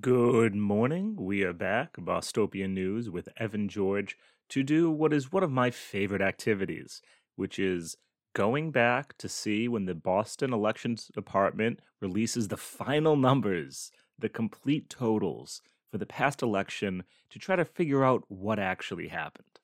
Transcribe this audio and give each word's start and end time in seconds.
Good 0.00 0.54
morning. 0.54 1.16
We 1.18 1.42
are 1.42 1.52
back, 1.52 1.96
Bostopian 1.98 2.72
News, 2.72 3.10
with 3.10 3.28
Evan 3.36 3.68
George 3.68 4.16
to 4.48 4.62
do 4.62 4.90
what 4.90 5.12
is 5.12 5.32
one 5.32 5.42
of 5.42 5.50
my 5.50 5.70
favorite 5.70 6.22
activities, 6.22 7.02
which 7.36 7.58
is 7.58 7.96
going 8.32 8.70
back 8.70 9.18
to 9.18 9.28
see 9.28 9.68
when 9.68 9.84
the 9.84 9.94
Boston 9.94 10.52
Elections 10.52 11.10
Department 11.12 11.80
releases 12.00 12.48
the 12.48 12.56
final 12.56 13.16
numbers, 13.16 13.90
the 14.18 14.28
complete 14.28 14.88
totals 14.88 15.60
for 15.90 15.98
the 15.98 16.06
past 16.06 16.42
election 16.42 17.02
to 17.28 17.38
try 17.38 17.56
to 17.56 17.64
figure 17.64 18.04
out 18.04 18.24
what 18.28 18.58
actually 18.58 19.08
happened. 19.08 19.60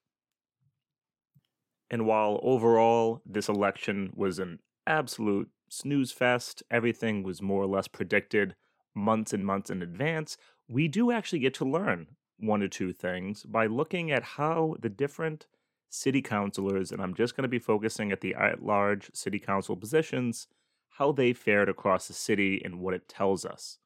And 1.91 2.07
while 2.07 2.39
overall 2.43 3.23
this 3.25 3.49
election 3.49 4.11
was 4.15 4.39
an 4.39 4.59
absolute 4.87 5.49
snooze 5.71 6.13
fest, 6.13 6.63
everything 6.71 7.23
was 7.23 7.41
more 7.41 7.63
or 7.63 7.67
less 7.67 7.89
predicted 7.89 8.57
months 8.95 9.33
and 9.33 9.45
months 9.45 9.71
in 9.71 9.83
advance, 9.83 10.37
we 10.69 10.89
do 10.89 11.11
actually 11.11 11.39
get 11.39 11.55
to 11.55 11.65
learn 11.65 12.09
one 12.39 12.63
or 12.63 12.69
two 12.69 12.93
things 12.93 13.43
by 13.45 13.67
looking 13.67 14.11
at 14.11 14.23
how 14.23 14.77
the 14.81 14.89
different 14.89 15.47
city 15.91 16.23
councilors, 16.23 16.93
and 16.93 17.01
I'm 17.01 17.15
just 17.15 17.37
going 17.37 17.43
to 17.43 17.49
be 17.49 17.59
focusing 17.59 18.13
at 18.13 18.21
the 18.21 18.35
at 18.35 18.63
large 18.63 19.11
city 19.15 19.39
council 19.39 19.77
positions, 19.77 20.47
how 20.91 21.13
they 21.13 21.33
fared 21.33 21.69
across 21.69 22.09
the 22.09 22.15
city 22.15 22.61
and 22.65 22.81
what 22.81 22.95
it 22.95 23.09
tells 23.09 23.45
us. 23.45 23.79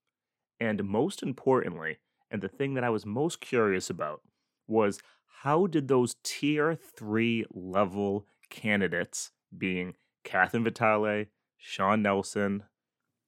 And 0.58 0.84
most 0.84 1.22
importantly, 1.22 1.98
and 2.30 2.42
the 2.42 2.48
thing 2.48 2.74
that 2.74 2.84
I 2.84 2.90
was 2.90 3.06
most 3.06 3.40
curious 3.40 3.90
about, 3.90 4.22
was 4.66 5.00
how 5.42 5.66
did 5.66 5.88
those 5.88 6.16
tier 6.22 6.74
three 6.74 7.44
level 7.52 8.26
candidates, 8.48 9.30
being 9.56 9.94
Catherine 10.24 10.64
Vitale, 10.64 11.26
Sean 11.58 12.02
Nelson, 12.02 12.64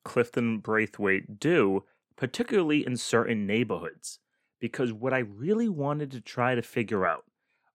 Clifton 0.04 0.58
Braithwaite 0.58 1.38
do, 1.40 1.84
particularly 2.16 2.86
in 2.86 2.96
certain 2.96 3.46
neighborhoods. 3.46 4.18
Because 4.60 4.92
what 4.92 5.12
I 5.12 5.18
really 5.18 5.68
wanted 5.68 6.10
to 6.12 6.20
try 6.20 6.54
to 6.54 6.62
figure 6.62 7.04
out 7.04 7.24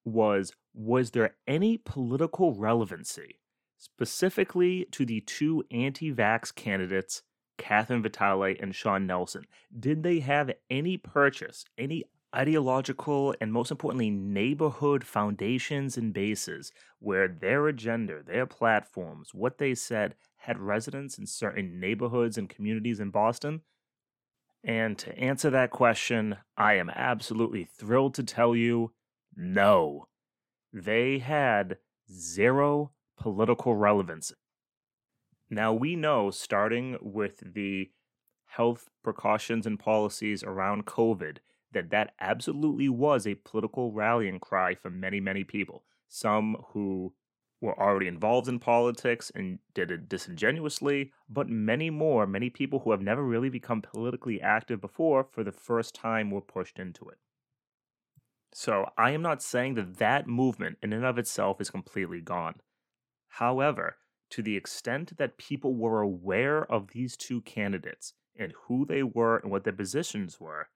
was 0.05 0.53
was 0.73 1.11
there 1.11 1.35
any 1.47 1.77
political 1.77 2.53
relevancy, 2.53 3.39
specifically 3.77 4.85
to 4.91 5.05
the 5.05 5.21
two 5.21 5.63
anti 5.71 6.13
vax 6.13 6.53
candidates, 6.53 7.23
Catherine 7.57 8.01
Vitale 8.01 8.55
and 8.59 8.73
Sean 8.73 9.05
Nelson? 9.05 9.45
Did 9.77 10.03
they 10.03 10.19
have 10.19 10.51
any 10.69 10.97
purchase, 10.97 11.65
any 11.77 12.05
ideological, 12.35 13.35
and 13.41 13.51
most 13.51 13.71
importantly, 13.71 14.09
neighborhood 14.09 15.03
foundations 15.03 15.97
and 15.97 16.13
bases 16.13 16.71
where 16.99 17.27
their 17.27 17.67
agenda, 17.67 18.21
their 18.23 18.45
platforms, 18.45 19.33
what 19.33 19.57
they 19.57 19.73
said 19.73 20.15
had 20.39 20.59
residents 20.59 21.17
in 21.17 21.25
certain 21.25 21.79
neighborhoods 21.79 22.37
and 22.37 22.49
communities 22.49 22.99
in 22.99 23.09
Boston? 23.09 23.61
And 24.63 24.97
to 24.97 25.17
answer 25.17 25.49
that 25.49 25.71
question, 25.71 26.37
I 26.57 26.73
am 26.75 26.89
absolutely 26.89 27.63
thrilled 27.63 28.13
to 28.15 28.23
tell 28.23 28.55
you 28.55 28.91
no. 29.35 30.07
They 30.73 31.19
had 31.19 31.77
zero 32.11 32.91
political 33.17 33.75
relevance. 33.75 34.33
Now, 35.49 35.73
we 35.73 35.95
know, 35.95 36.29
starting 36.29 36.97
with 37.01 37.53
the 37.53 37.89
health 38.45 38.89
precautions 39.03 39.65
and 39.65 39.79
policies 39.79 40.43
around 40.43 40.85
COVID, 40.85 41.37
that 41.71 41.89
that 41.91 42.13
absolutely 42.19 42.89
was 42.89 43.25
a 43.25 43.35
political 43.35 43.91
rallying 43.91 44.39
cry 44.39 44.75
for 44.75 44.89
many, 44.89 45.19
many 45.19 45.43
people. 45.43 45.83
Some 46.07 46.57
who 46.69 47.13
were 47.61 47.77
already 47.79 48.07
involved 48.07 48.47
in 48.47 48.59
politics 48.59 49.31
and 49.35 49.59
did 49.73 49.91
it 49.91 50.07
disingenuously, 50.07 51.11
but 51.29 51.49
many 51.49 51.89
more, 51.89 52.25
many 52.25 52.49
people 52.49 52.79
who 52.79 52.91
have 52.91 53.01
never 53.01 53.23
really 53.23 53.49
become 53.49 53.81
politically 53.81 54.41
active 54.41 54.79
before, 54.79 55.27
for 55.31 55.43
the 55.43 55.51
first 55.51 55.93
time 55.93 56.31
were 56.31 56.41
pushed 56.41 56.79
into 56.79 57.07
it. 57.09 57.17
So 58.53 58.89
I 58.97 59.11
am 59.11 59.21
not 59.21 59.43
saying 59.43 59.75
that 59.75 59.97
that 59.97 60.27
movement 60.27 60.77
in 60.81 60.93
and 60.93 61.05
of 61.05 61.17
itself 61.17 61.61
is 61.61 61.69
completely 61.69 62.21
gone. 62.21 62.55
However, 63.27 63.97
to 64.31 64.41
the 64.41 64.55
extent 64.55 65.17
that 65.17 65.37
people 65.37 65.75
were 65.75 66.01
aware 66.01 66.63
of 66.71 66.91
these 66.91 67.17
two 67.17 67.41
candidates 67.41 68.13
and 68.35 68.53
who 68.67 68.85
they 68.85 69.03
were 69.03 69.37
and 69.37 69.51
what 69.51 69.65
their 69.65 69.73
positions 69.73 70.39
were, 70.39 70.69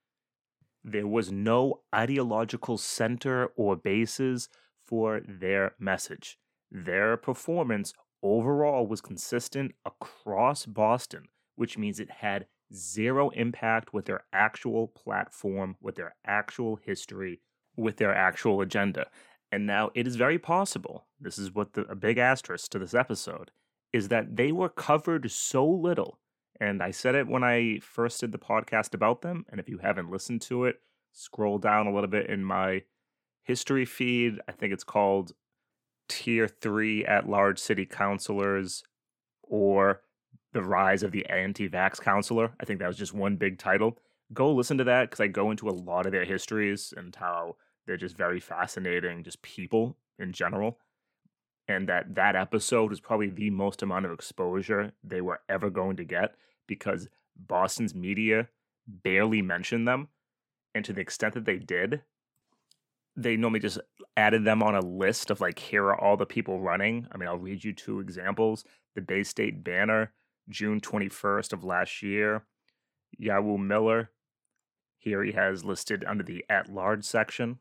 there 0.83 1.07
was 1.07 1.31
no 1.31 1.81
ideological 1.95 2.77
center 2.77 3.47
or 3.55 3.75
basis 3.75 4.49
for 4.85 5.21
their 5.25 5.73
message. 5.79 6.37
Their 6.73 7.17
performance 7.17 7.93
overall 8.23 8.87
was 8.87 8.99
consistent 8.99 9.73
across 9.85 10.65
Boston, 10.65 11.27
which 11.55 11.77
means 11.77 11.99
it 11.99 12.09
had 12.09 12.47
zero 12.73 13.29
impact 13.29 13.93
with 13.93 14.05
their 14.05 14.23
actual 14.33 14.87
platform, 14.87 15.75
with 15.79 15.95
their 15.95 16.15
actual 16.25 16.77
history, 16.77 17.41
with 17.77 17.97
their 17.97 18.13
actual 18.13 18.59
agenda. 18.61 19.05
And 19.51 19.67
now 19.67 19.91
it 19.93 20.07
is 20.07 20.15
very 20.15 20.39
possible, 20.39 21.05
this 21.19 21.37
is 21.37 21.53
what 21.53 21.73
the, 21.73 21.81
a 21.81 21.95
big 21.95 22.17
asterisk 22.17 22.71
to 22.71 22.79
this 22.79 22.95
episode, 22.95 23.51
is 23.91 24.07
that 24.07 24.35
they 24.35 24.51
were 24.51 24.69
covered 24.69 25.29
so 25.29 25.63
little. 25.67 26.19
And 26.59 26.81
I 26.81 26.89
said 26.89 27.13
it 27.13 27.27
when 27.27 27.43
I 27.43 27.81
first 27.83 28.19
did 28.19 28.31
the 28.31 28.39
podcast 28.39 28.95
about 28.95 29.21
them. 29.21 29.45
And 29.49 29.59
if 29.59 29.69
you 29.69 29.77
haven't 29.77 30.09
listened 30.09 30.41
to 30.43 30.65
it, 30.65 30.77
scroll 31.11 31.59
down 31.59 31.85
a 31.85 31.93
little 31.93 32.09
bit 32.09 32.31
in 32.31 32.43
my 32.43 32.81
history 33.43 33.85
feed. 33.85 34.39
I 34.47 34.53
think 34.53 34.73
it's 34.73 34.83
called 34.83 35.33
tier 36.07 36.47
three 36.47 37.05
at 37.05 37.29
large 37.29 37.59
city 37.59 37.85
councilors 37.85 38.83
or 39.41 40.01
the 40.53 40.63
rise 40.63 41.03
of 41.03 41.11
the 41.11 41.25
anti 41.27 41.67
vax 41.67 41.99
councilor. 41.99 42.53
I 42.59 42.65
think 42.65 42.79
that 42.79 42.87
was 42.87 42.97
just 42.97 43.13
one 43.13 43.35
big 43.35 43.57
title. 43.57 43.97
Go 44.33 44.51
listen 44.53 44.77
to 44.77 44.83
that 44.85 45.09
because 45.09 45.19
I 45.19 45.27
go 45.27 45.51
into 45.51 45.69
a 45.69 45.71
lot 45.71 46.05
of 46.05 46.11
their 46.11 46.25
histories 46.25 46.93
and 46.95 47.15
how 47.15 47.57
they're 47.85 47.97
just 47.97 48.17
very 48.17 48.39
fascinating, 48.39 49.23
just 49.23 49.41
people 49.41 49.97
in 50.19 50.31
general. 50.31 50.79
And 51.67 51.87
that 51.89 52.15
that 52.15 52.35
episode 52.35 52.89
was 52.89 52.99
probably 52.99 53.29
the 53.29 53.49
most 53.49 53.81
amount 53.81 54.05
of 54.05 54.11
exposure 54.11 54.91
they 55.03 55.21
were 55.21 55.41
ever 55.49 55.69
going 55.69 55.95
to 55.97 56.03
get 56.03 56.35
because 56.67 57.07
Boston's 57.35 57.95
media 57.95 58.49
barely 58.87 59.41
mentioned 59.41 59.87
them. 59.87 60.09
And 60.75 60.83
to 60.85 60.93
the 60.93 61.01
extent 61.01 61.35
that 61.35 61.45
they 61.45 61.57
did, 61.57 62.01
they 63.15 63.37
normally 63.37 63.59
just 63.59 63.79
added 64.17 64.45
them 64.45 64.63
on 64.63 64.75
a 64.75 64.81
list 64.81 65.29
of 65.29 65.41
like 65.41 65.59
here 65.59 65.85
are 65.85 65.99
all 65.99 66.17
the 66.17 66.25
people 66.25 66.59
running. 66.59 67.07
I 67.11 67.17
mean, 67.17 67.29
I'll 67.29 67.37
read 67.37 67.63
you 67.63 67.73
two 67.73 67.99
examples. 67.99 68.63
The 68.95 69.01
Bay 69.01 69.23
State 69.23 69.63
Banner, 69.63 70.13
June 70.49 70.81
21st 70.81 71.53
of 71.53 71.63
last 71.63 72.01
year. 72.01 72.43
Yawu 73.21 73.59
Miller, 73.59 74.09
here 74.97 75.23
he 75.23 75.33
has 75.33 75.63
listed 75.63 76.03
under 76.07 76.23
the 76.23 76.43
at 76.49 76.69
large 76.73 77.03
section. 77.03 77.59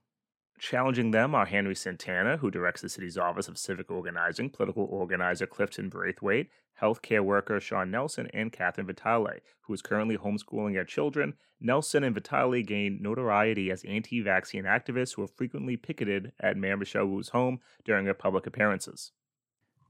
Challenging 0.59 1.11
them 1.11 1.35
are 1.35 1.47
Henry 1.47 1.75
Santana, 1.75 2.37
who 2.37 2.51
directs 2.51 2.83
the 2.83 2.89
city's 2.89 3.19
Office 3.19 3.49
of 3.49 3.59
Civic 3.59 3.91
Organizing, 3.91 4.49
political 4.49 4.85
organizer 4.85 5.47
Clifton 5.47 5.89
Braithwaite, 5.89 6.51
healthcare 6.81 7.23
worker 7.23 7.59
Shawn 7.59 7.91
Nelson, 7.91 8.29
and 8.33 8.53
Catherine 8.53 8.87
Vitale, 8.87 9.41
who 9.63 9.75
is 9.75 9.83
currently 9.83 10.17
homeschooling 10.17 10.75
their 10.75 10.85
children. 10.85 11.35
Nelson 11.61 12.05
and 12.05 12.15
Vitale 12.15 12.63
gained 12.63 13.01
notoriety 13.01 13.71
as 13.71 13.85
anti 13.85 14.21
vaccine 14.21 14.65
activists 14.65 15.15
who 15.15 15.23
have 15.23 15.35
frequently 15.35 15.77
picketed 15.77 16.33
at 16.41 16.57
Mayor 16.57 16.77
Michelle 16.77 17.07
Wu's 17.07 17.31
home 17.31 17.61
during 17.85 18.07
her 18.07 18.15
public 18.15 18.47
appearances. 18.47 19.13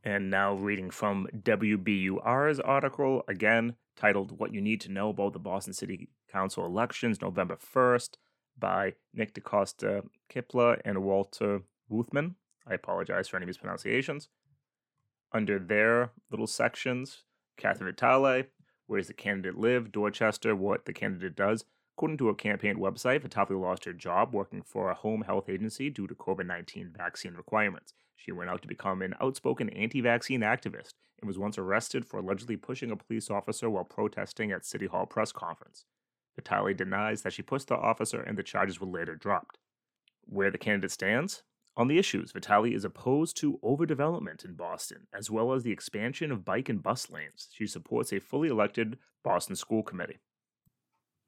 And 0.05 0.31
now, 0.31 0.55
reading 0.55 0.91
from 0.91 1.29
WBUR's 1.37 2.61
article, 2.61 3.23
again 3.29 3.77
titled 3.94 4.39
What 4.39 4.53
You 4.53 4.61
Need 4.61 4.81
to 4.83 4.93
Know 4.93 5.11
About 5.11 5.33
the 5.33 5.39
Boston 5.39 5.73
City 5.73 6.09
Council 6.31 6.65
Elections, 6.65 7.21
November 7.21 7.56
1st 7.56 8.17
by 8.59 8.95
Nick 9.15 9.35
DeCosta 9.35 10.07
Kipler 10.33 10.81
and 10.85 11.03
Walter 11.03 11.63
Wuthmann. 11.91 12.35
I 12.67 12.75
apologize 12.75 13.29
for 13.29 13.37
any 13.37 13.47
mispronunciations. 13.47 14.29
Under 15.33 15.59
their 15.59 16.13
little 16.31 16.47
sections, 16.47 17.25
Catherine 17.57 17.91
Vitale, 17.91 18.45
where 18.87 19.01
does 19.01 19.09
the 19.09 19.15
candidate 19.15 19.59
live, 19.59 19.91
Dorchester, 19.91 20.55
what 20.55 20.85
the 20.85 20.93
candidate 20.93 21.35
does. 21.35 21.65
According 21.97 22.19
to 22.19 22.29
a 22.29 22.35
campaign 22.35 22.76
website, 22.76 23.23
Vitale 23.23 23.59
lost 23.59 23.85
her 23.85 23.93
job 23.93 24.35
working 24.35 24.62
for 24.62 24.91
a 24.91 24.94
home 24.94 25.23
health 25.23 25.49
agency 25.49 25.91
due 25.91 26.06
to 26.06 26.15
COVID 26.15 26.47
19 26.47 26.93
vaccine 26.97 27.35
requirements. 27.35 27.94
She 28.17 28.32
went 28.32 28.50
out 28.50 28.62
to 28.62 28.69
become 28.69 29.03
an 29.03 29.15
outspoken 29.21 29.69
anti 29.71 30.00
vaccine 30.00 30.41
activist 30.41 30.94
and 31.21 31.29
was 31.29 31.38
once 31.38 31.59
arrested 31.59 32.05
for 32.05 32.19
allegedly 32.19 32.56
pushing 32.56 32.91
a 32.91 32.97
police 32.97 33.31
officer 33.31 33.69
while 33.71 33.85
protesting 33.85 34.53
at 34.53 34.65
City 34.65 34.87
Hall 34.87 35.06
press 35.06 35.32
conference. 35.32 35.85
Vitale 36.37 36.75
denies 36.75 37.23
that 37.23 37.32
she 37.32 37.43
pushed 37.43 37.69
the 37.69 37.76
officer 37.76 38.20
and 38.20 38.38
the 38.38 38.43
charges 38.43 38.81
were 38.81 38.87
later 38.87 39.14
dropped. 39.14 39.58
Where 40.25 40.50
the 40.50 40.58
candidate 40.58 40.90
stands? 40.90 41.43
On 41.76 41.88
the 41.88 41.99
issues, 41.99 42.32
Vitale 42.32 42.75
is 42.75 42.84
opposed 42.84 43.37
to 43.38 43.58
overdevelopment 43.64 44.44
in 44.44 44.55
Boston, 44.55 45.06
as 45.12 45.31
well 45.31 45.52
as 45.52 45.62
the 45.62 45.73
expansion 45.73 46.31
of 46.31 46.44
bike 46.44 46.69
and 46.69 46.82
bus 46.82 47.11
lanes. 47.11 47.49
She 47.52 47.67
supports 47.67 48.12
a 48.12 48.20
fully 48.20 48.49
elected 48.49 48.99
Boston 49.25 49.56
School 49.56 49.82
Committee. 49.82 50.20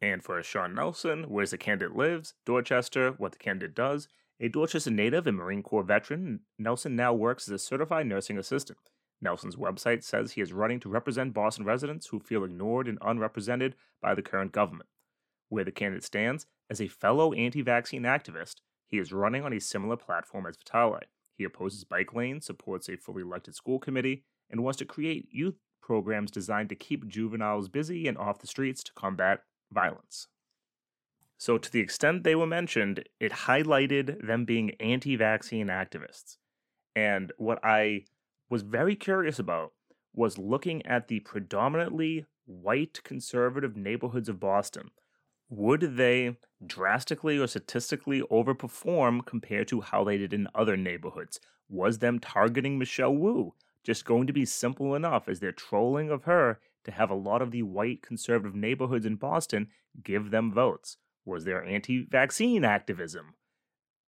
And 0.03 0.23
for 0.23 0.43
Sean 0.43 0.75
Nelson, 0.75 1.31
where 1.31 1.47
the 1.47 1.57
candidate 1.57 1.97
lives, 1.97 2.35
Dorchester, 2.45 3.13
what 3.13 3.33
the 3.33 3.39
candidate 3.39 3.75
does, 3.75 4.09
a 4.39 4.49
Dorchester 4.49 4.91
native 4.91 5.27
and 5.27 5.37
Marine 5.37 5.63
Corps 5.63 5.83
veteran, 5.83 6.41
Nelson 6.59 6.95
now 6.95 7.15
works 7.15 7.49
as 7.49 7.53
a 7.53 7.59
certified 7.59 8.07
nursing 8.07 8.37
assistant. 8.37 8.91
Nelson's 9.23 9.57
website 9.57 10.05
says 10.05 10.33
he 10.33 10.43
is 10.43 10.53
running 10.53 10.81
to 10.81 10.91
represent 10.91 11.33
Boston 11.33 11.65
residents 11.65 12.09
who 12.09 12.21
feel 12.21 12.45
ignored 12.45 12.87
and 12.87 12.99
unrepresented 13.01 13.77
by 14.03 14.15
the 14.15 14.23
current 14.23 14.53
government 14.53 14.89
where 15.55 15.65
the 15.65 15.73
candidate 15.73 16.05
stands. 16.05 16.47
As 16.69 16.81
a 16.81 16.89
fellow 16.89 17.33
anti 17.33 17.63
vaccine 17.63 18.03
activist, 18.03 18.57
he 18.89 18.99
is 18.99 19.13
running 19.13 19.45
on 19.45 19.53
a 19.53 19.61
similar 19.61 19.97
platform 19.97 20.47
as 20.47 20.57
Vitale. 20.57 21.01
He 21.37 21.45
opposes 21.45 21.85
bike 21.85 22.13
lanes, 22.13 22.47
supports 22.47 22.89
a 22.89 22.97
fully 22.97 23.23
elected 23.23 23.55
school 23.55 23.79
committee, 23.79 24.25
and 24.51 24.63
wants 24.63 24.79
to 24.79 24.85
create 24.85 25.29
youth 25.31 25.57
programs 25.81 26.31
designed 26.31 26.69
to 26.71 26.75
keep 26.75 27.07
juveniles 27.07 27.69
busy 27.69 28.09
and 28.09 28.19
off 28.19 28.41
the 28.41 28.47
streets 28.47 28.83
to 28.85 28.93
combat 28.95 29.43
violence. 29.73 30.29
So, 31.39 31.59
to 31.59 31.71
the 31.71 31.81
extent 31.81 32.25
they 32.25 32.35
were 32.35 32.47
mentioned, 32.47 33.05
it 33.21 33.33
highlighted 33.33 34.27
them 34.27 34.45
being 34.45 34.71
anti 34.81 35.17
vaccine 35.17 35.69
activists. 35.69 36.37
And 36.97 37.33
what 37.39 37.59
I 37.65 38.05
was 38.49 38.63
very 38.63 38.97
curious 38.97 39.39
about 39.39 39.73
was 40.15 40.39
looking 40.39 40.85
at 40.87 41.09
the 41.09 41.21
predominantly 41.21 42.27
white 42.47 43.03
conservative 43.03 43.77
neighborhoods 43.77 44.29
of 44.29 44.39
Boston. 44.41 44.91
Would 45.51 45.97
they 45.97 46.37
drastically 46.67 47.39
or 47.39 47.47
statistically 47.47 48.23
overperform 48.23 49.27
compared 49.27 49.69
to 49.69 49.83
how 49.83 50.03
they 50.03 50.17
did 50.17 50.33
in 50.33 50.49
other 50.55 50.77
neighborhoods? 50.77 51.39
Was 51.69 51.99
them 51.99 52.19
targeting 52.19 52.79
Michelle 52.79 53.15
Wu 53.15 53.55
just 53.83 54.05
going 54.05 54.27
to 54.27 54.33
be 54.33 54.47
simple 54.47 54.95
enough 54.95 55.29
as 55.29 55.41
their 55.41 55.53
trolling 55.53 56.11
of 56.11 56.25
her 56.25 56.61
to 56.85 56.91
have 56.91 57.11
a 57.11 57.15
lot 57.15 57.43
of 57.43 57.51
the 57.51 57.63
white 57.63 58.03
conservative 58.03 58.55
neighborhoods 58.55 59.05
in 59.05 59.17
Boston 59.17 59.69
give 60.03 60.31
them 60.31 60.53
votes? 60.53 60.97
Was 61.25 61.45
there 61.45 61.65
anti 61.65 62.05
vaccine 62.05 62.65
activism? 62.65 63.35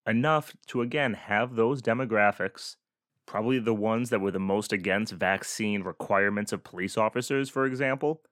Enough 0.07 0.55
to 0.69 0.83
again 0.83 1.15
have 1.15 1.57
those 1.57 1.83
demographics, 1.83 2.77
probably 3.27 3.59
the 3.59 3.75
ones 3.75 4.11
that 4.11 4.21
were 4.21 4.31
the 4.31 4.39
most 4.39 4.73
against 4.73 5.13
vaccine 5.13 5.83
requirements 5.83 6.53
of 6.53 6.65
police 6.65 6.97
officers, 6.97 7.51
for 7.51 7.67
example, 7.67 8.23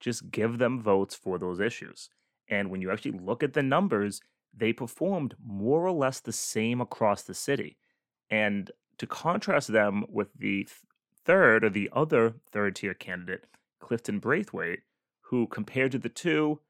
just 0.00 0.30
give 0.30 0.58
them 0.58 0.80
votes 0.80 1.14
for 1.14 1.38
those 1.38 1.60
issues. 1.60 2.08
And 2.48 2.70
when 2.70 2.80
you 2.80 2.90
actually 2.90 3.18
look 3.18 3.42
at 3.42 3.52
the 3.52 3.62
numbers, 3.62 4.20
they 4.56 4.72
performed 4.72 5.34
more 5.44 5.86
or 5.86 5.92
less 5.92 6.20
the 6.20 6.32
same 6.32 6.80
across 6.80 7.22
the 7.22 7.34
city. 7.34 7.76
And 8.30 8.70
to 8.98 9.06
contrast 9.06 9.68
them 9.72 10.04
with 10.08 10.28
the 10.34 10.68
third 11.24 11.64
or 11.64 11.70
the 11.70 11.90
other 11.92 12.34
third 12.50 12.76
tier 12.76 12.94
candidate, 12.94 13.46
Clifton 13.80 14.18
Braithwaite, 14.18 14.80
who 15.22 15.46
compared 15.46 15.92
to 15.92 15.98
the 15.98 16.08
two, 16.08 16.60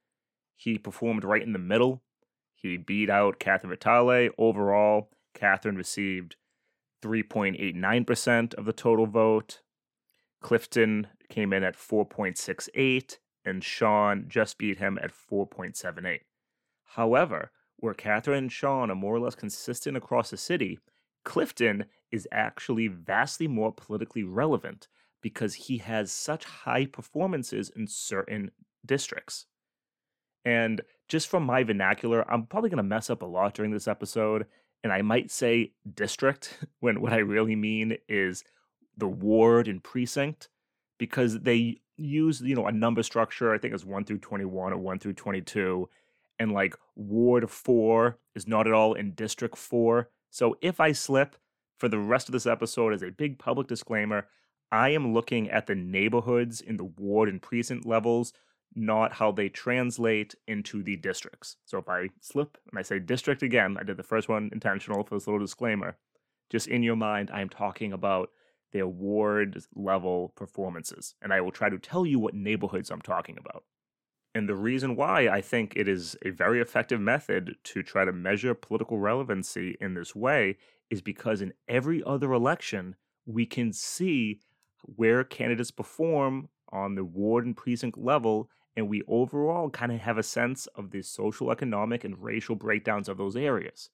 he 0.57 0.79
performed 0.79 1.25
right 1.25 1.43
in 1.43 1.53
the 1.53 1.59
middle. 1.59 2.03
He 2.55 2.77
beat 2.77 3.09
out 3.09 3.39
Catherine 3.39 3.71
Vitale. 3.71 4.31
Overall, 4.37 5.11
Catherine 5.33 5.77
received 5.77 6.37
3.89% 7.03 8.55
of 8.55 8.65
the 8.65 8.73
total 8.73 9.07
vote. 9.07 9.61
Clifton 10.41 11.07
came 11.29 11.53
in 11.53 11.63
at 11.63 11.77
4.68, 11.77 13.19
and 13.45 13.63
Sean 13.63 14.27
just 14.29 14.59
beat 14.59 14.79
him 14.79 14.99
at 15.03 15.13
4.78. 15.13 16.21
However, 16.85 17.51
where 17.77 17.95
Catherine 17.95 18.39
and 18.39 18.53
Sean 18.53 18.91
are 18.91 18.97
more 18.97 19.15
or 19.15 19.21
less 19.21 19.35
consistent 19.35 19.97
across 19.97 20.31
the 20.31 20.37
city, 20.37 20.79
Clifton 21.25 21.85
is 22.11 22.27
actually 22.33 22.89
vastly 22.89 23.47
more 23.47 23.73
politically 23.73 24.23
relevant 24.23 24.89
because 25.23 25.55
he 25.55 25.79
has 25.79 26.11
such 26.11 26.45
high 26.45 26.87
performances 26.87 27.71
in 27.75 27.87
certain 27.87 28.51
districts. 28.85 29.47
And 30.45 30.81
just 31.09 31.29
from 31.29 31.43
my 31.43 31.65
vernacular, 31.65 32.31
I'm 32.31 32.47
probably 32.47 32.71
going 32.71 32.79
to 32.79 32.83
mess 32.83 33.11
up 33.11 33.23
a 33.23 33.27
lot 33.27 33.55
during 33.55 33.73
this 33.73 33.89
episode. 33.89 34.47
And 34.83 34.93
I 34.93 35.03
might 35.03 35.31
say 35.31 35.73
district 35.95 36.59
when 36.81 37.01
what 37.01 37.13
I 37.13 37.19
really 37.19 37.57
mean 37.57 37.97
is 38.09 38.45
the 38.97 39.09
ward 39.09 39.69
and 39.69 39.83
precinct 39.83 40.49
because 40.99 41.41
they 41.41 41.81
use, 41.99 42.41
you 42.41 42.55
know, 42.55 42.67
a 42.67 42.73
number 42.73 43.03
structure. 43.03 43.53
I 43.53 43.59
think 43.59 43.75
it's 43.75 43.85
1 43.85 44.05
through 44.05 44.19
21 44.19 44.73
or 44.73 44.79
1 44.79 44.99
through 44.99 45.15
22. 45.15 45.89
And 46.39 46.53
like 46.53 46.77
ward 46.95 47.51
4 47.51 48.19
is 48.35 48.47
not 48.47 48.67
at 48.67 48.73
all 48.73 48.95
in 48.95 49.13
district 49.13 49.57
4. 49.57 50.09
So 50.31 50.57
if 50.63 50.81
I 50.81 50.93
slip 50.93 51.37
for 51.79 51.89
the 51.89 51.99
rest 51.99 52.29
of 52.29 52.33
this 52.33 52.47
episode 52.47 52.93
as 52.93 53.03
a 53.03 53.11
big 53.11 53.39
public 53.39 53.67
disclaimer, 53.67 54.27
I 54.71 54.91
am 54.91 55.15
looking 55.15 55.51
at 55.51 55.67
the 55.67 55.75
neighborhoods 55.75 56.61
in 56.61 56.77
the 56.77 56.85
ward 56.85 57.29
and 57.29 57.41
precinct 57.41 57.87
levels, 57.87 58.33
not 58.75 59.15
how 59.15 59.33
they 59.33 59.49
translate 59.49 60.35
into 60.47 60.83
the 60.83 60.97
districts. 60.97 61.57
So 61.65 61.79
if 61.79 61.89
I 61.89 62.11
slip 62.21 62.59
and 62.71 62.79
I 62.79 62.83
say 62.83 62.99
district 62.99 63.43
again, 63.43 63.77
I 63.81 63.83
did 63.83 63.97
the 63.97 64.03
first 64.03 64.29
one 64.29 64.51
intentional 64.53 65.05
for 65.05 65.17
this 65.17 65.27
little 65.27 65.41
disclaimer. 65.41 65.97
Just 66.51 66.69
in 66.69 66.83
your 66.83 66.97
mind, 66.97 67.31
I 67.33 67.41
am 67.41 67.49
talking 67.49 67.93
about 67.93 68.31
their 68.73 68.87
ward 68.87 69.63
level 69.75 70.33
performances, 70.37 71.15
and 71.23 71.33
I 71.33 71.41
will 71.41 71.53
try 71.53 71.69
to 71.69 71.79
tell 71.79 72.05
you 72.05 72.19
what 72.19 72.35
neighborhoods 72.35 72.91
I'm 72.91 73.01
talking 73.01 73.39
about. 73.39 73.65
And 74.35 74.49
the 74.49 74.55
reason 74.55 74.95
why 74.95 75.29
I 75.29 75.41
think 75.41 75.73
it 75.75 75.89
is 75.89 76.17
a 76.25 76.31
very 76.31 76.61
effective 76.61 77.01
method 77.01 77.57
to 77.65 77.83
try 77.83 78.05
to 78.05 78.13
measure 78.13 78.55
political 78.55 78.99
relevancy 78.99 79.77
in 79.81 79.95
this 79.95 80.15
way 80.15 80.59
is 80.91 81.01
because 81.01 81.41
in 81.41 81.55
every 81.67 82.03
other 82.05 82.33
election, 82.33 82.97
we 83.27 83.47
can 83.47 83.73
see 83.73 84.41
where 84.83 85.25
candidates 85.25 85.71
perform 85.71 86.49
on 86.71 86.95
the 86.95 87.05
ward 87.05 87.47
and 87.47 87.57
precinct 87.57 87.99
level, 87.99 88.51
and 88.77 88.89
we 88.89 89.03
overall 89.09 89.71
kind 89.71 89.93
of 89.93 90.01
have 90.01 90.19
a 90.19 90.23
sense 90.23 90.67
of 90.69 90.91
the 90.91 91.03
social, 91.03 91.51
economic, 91.51 92.05
and 92.05 92.23
racial 92.23 92.55
breakdowns 92.55 93.09
of 93.09 93.17
those 93.17 93.37
areas. 93.37 93.91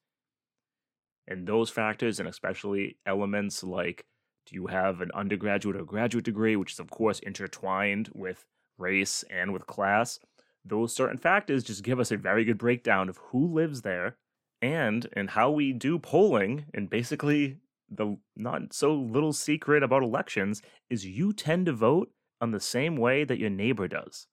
And 1.26 1.46
those 1.46 1.70
factors, 1.70 2.20
and 2.20 2.28
especially 2.28 2.98
elements 3.06 3.64
like 3.64 4.04
do 4.46 4.54
you 4.54 4.66
have 4.66 5.00
an 5.00 5.10
undergraduate 5.14 5.76
or 5.76 5.84
graduate 5.84 6.24
degree, 6.24 6.56
which 6.56 6.72
is, 6.72 6.80
of 6.80 6.90
course, 6.90 7.18
intertwined 7.20 8.10
with 8.14 8.44
race, 8.78 9.24
and 9.30 9.52
with 9.52 9.66
class, 9.66 10.18
those 10.64 10.94
certain 10.94 11.18
factors 11.18 11.64
just 11.64 11.82
give 11.82 12.00
us 12.00 12.10
a 12.10 12.16
very 12.16 12.44
good 12.44 12.58
breakdown 12.58 13.08
of 13.08 13.18
who 13.18 13.46
lives 13.52 13.82
there 13.82 14.16
and 14.62 15.08
and 15.12 15.30
how 15.30 15.50
we 15.50 15.72
do 15.72 15.98
polling 15.98 16.64
and 16.72 16.88
basically 16.88 17.58
the 17.90 18.16
not 18.34 18.72
so 18.72 18.94
little 18.94 19.32
secret 19.32 19.82
about 19.82 20.02
elections 20.02 20.62
is 20.88 21.04
you 21.04 21.32
tend 21.32 21.66
to 21.66 21.72
vote 21.72 22.10
on 22.40 22.50
the 22.50 22.60
same 22.60 22.96
way 22.96 23.24
that 23.24 23.38
your 23.38 23.50
neighbor 23.50 23.86
does 23.86 24.26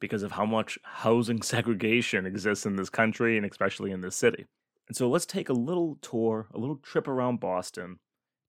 because 0.00 0.22
of 0.22 0.32
how 0.32 0.44
much 0.44 0.78
housing 0.82 1.40
segregation 1.42 2.26
exists 2.26 2.66
in 2.66 2.76
this 2.76 2.90
country 2.90 3.36
and 3.36 3.46
especially 3.46 3.90
in 3.90 4.00
this 4.00 4.16
city. 4.16 4.46
And 4.86 4.96
so 4.96 5.08
let's 5.08 5.26
take 5.26 5.48
a 5.48 5.54
little 5.54 5.98
tour, 6.02 6.48
a 6.52 6.58
little 6.58 6.76
trip 6.76 7.06
around 7.06 7.40
Boston 7.40 7.98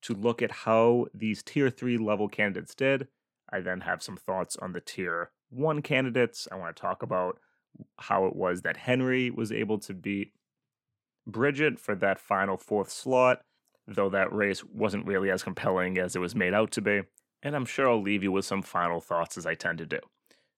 to 0.01 0.13
look 0.13 0.41
at 0.41 0.51
how 0.51 1.07
these 1.13 1.43
tier 1.43 1.69
3 1.69 1.97
level 1.97 2.27
candidates 2.27 2.73
did 2.75 3.07
I 3.51 3.59
then 3.59 3.81
have 3.81 4.01
some 4.01 4.17
thoughts 4.17 4.55
on 4.57 4.71
the 4.71 4.79
tier 4.79 5.31
one 5.49 5.81
candidates. 5.81 6.47
I 6.51 6.55
want 6.55 6.75
to 6.75 6.81
talk 6.81 7.03
about 7.03 7.39
how 7.97 8.25
it 8.25 8.35
was 8.35 8.61
that 8.61 8.77
Henry 8.77 9.29
was 9.29 9.51
able 9.51 9.77
to 9.79 9.93
beat 9.93 10.33
Bridget 11.27 11.79
for 11.79 11.93
that 11.95 12.19
final 12.19 12.57
fourth 12.57 12.89
slot, 12.89 13.41
though 13.87 14.09
that 14.09 14.33
race 14.33 14.63
wasn't 14.63 15.05
really 15.05 15.29
as 15.29 15.43
compelling 15.43 15.97
as 15.97 16.15
it 16.15 16.19
was 16.19 16.35
made 16.35 16.53
out 16.53 16.71
to 16.71 16.81
be. 16.81 17.01
And 17.43 17.55
I'm 17.55 17.65
sure 17.65 17.89
I'll 17.89 18.01
leave 18.01 18.23
you 18.23 18.31
with 18.31 18.45
some 18.45 18.61
final 18.61 19.01
thoughts 19.01 19.37
as 19.37 19.45
I 19.45 19.55
tend 19.55 19.79
to 19.79 19.85
do. 19.85 19.99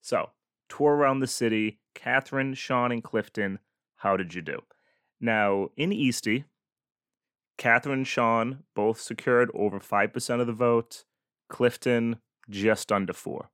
So, 0.01 0.29
tour 0.69 0.93
around 0.93 1.19
the 1.19 1.27
city. 1.27 1.79
Catherine, 1.95 2.53
Sean, 2.53 2.91
and 2.91 3.03
Clifton, 3.03 3.59
how 3.97 4.17
did 4.17 4.33
you 4.33 4.41
do? 4.41 4.59
Now, 5.21 5.69
in 5.77 5.93
Eastie, 5.93 6.45
Catherine 7.57 7.99
and 7.99 8.07
Sean 8.07 8.63
both 8.75 8.99
secured 8.99 9.49
over 9.53 9.79
5% 9.79 10.41
of 10.41 10.47
the 10.47 10.53
vote. 10.53 11.05
Clifton 11.49 12.17
just 12.49 12.91
under 12.91 13.13
four. 13.13 13.49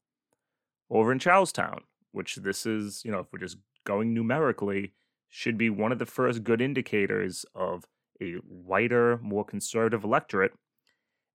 Over 0.90 1.12
in 1.12 1.20
Charlestown, 1.20 1.82
which 2.12 2.36
this 2.38 2.66
is, 2.66 3.04
you 3.04 3.12
know, 3.12 3.20
if 3.20 3.28
we're 3.32 3.40
just 3.40 3.58
going 3.86 4.14
numerically, 4.14 4.94
should 5.28 5.58
be 5.58 5.70
one 5.70 5.92
of 5.92 6.00
the 6.00 6.06
first 6.06 6.44
good 6.44 6.62
indicators 6.62 7.46
of 7.54 7.86
a 8.22 8.34
whiter, 8.48 9.20
more 9.22 9.46
conservative 9.46 10.04
electorate. 10.04 10.54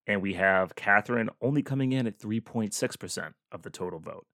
And 0.07 0.21
we 0.21 0.35
have 0.35 0.75
Catherine 0.75 1.31
only 1.41 1.63
coming 1.63 1.93
in 1.93 2.07
at 2.07 2.19
3.6% 2.19 3.35
of 3.53 3.63
the 3.63 3.71
total 3.71 4.01
vote. 4.01 4.27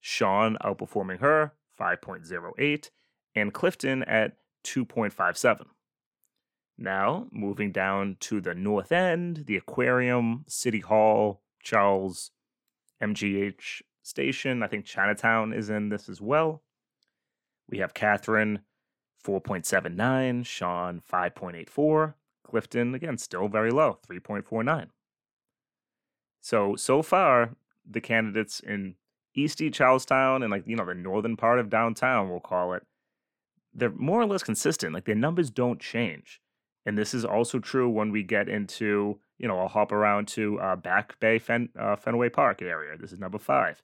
Sean 0.00 0.56
outperforming 0.62 1.20
her, 1.20 1.52
5.08, 1.78 2.90
and 3.34 3.52
Clifton 3.52 4.02
at 4.04 4.36
2.57. 4.64 5.66
Now, 6.78 7.26
moving 7.32 7.72
down 7.72 8.16
to 8.20 8.40
the 8.40 8.54
north 8.54 8.92
end, 8.92 9.44
the 9.46 9.56
aquarium, 9.56 10.44
City 10.46 10.78
Hall, 10.78 11.42
Charles, 11.60 12.30
MGH 13.02 13.82
station. 14.02 14.62
I 14.62 14.68
think 14.68 14.84
Chinatown 14.84 15.52
is 15.52 15.70
in 15.70 15.88
this 15.88 16.08
as 16.08 16.20
well. 16.20 16.62
We 17.68 17.78
have 17.78 17.94
Catherine 17.94 18.60
4.79, 19.24 20.46
Sean 20.46 21.02
5.84, 21.12 22.14
Clifton 22.44 22.94
again 22.94 23.18
still 23.18 23.48
very 23.48 23.70
low 23.70 23.98
3.49. 24.08 24.88
So 26.40 26.76
so 26.76 27.02
far 27.02 27.56
the 27.84 28.00
candidates 28.00 28.60
in 28.60 28.94
Eastie 29.34 29.70
Charlestown 29.70 30.42
and 30.42 30.50
like 30.50 30.66
you 30.66 30.76
know 30.76 30.86
the 30.86 30.94
northern 30.94 31.36
part 31.36 31.58
of 31.58 31.68
downtown 31.68 32.30
we'll 32.30 32.40
call 32.40 32.72
it 32.72 32.84
they're 33.74 33.90
more 33.90 34.20
or 34.20 34.26
less 34.26 34.42
consistent 34.42 34.94
like 34.94 35.04
their 35.04 35.14
numbers 35.14 35.50
don't 35.50 35.80
change. 35.80 36.40
And 36.86 36.96
this 36.96 37.12
is 37.12 37.24
also 37.24 37.58
true 37.58 37.88
when 37.88 38.10
we 38.10 38.22
get 38.22 38.48
into 38.48 39.20
you 39.38 39.46
know, 39.46 39.58
I'll 39.58 39.68
hop 39.68 39.92
around 39.92 40.28
to 40.28 40.58
uh, 40.60 40.76
Back 40.76 41.18
Bay 41.20 41.38
Fen- 41.38 41.70
uh, 41.78 41.96
Fenway 41.96 42.28
Park 42.28 42.60
area. 42.60 42.96
This 42.98 43.12
is 43.12 43.20
number 43.20 43.38
five. 43.38 43.82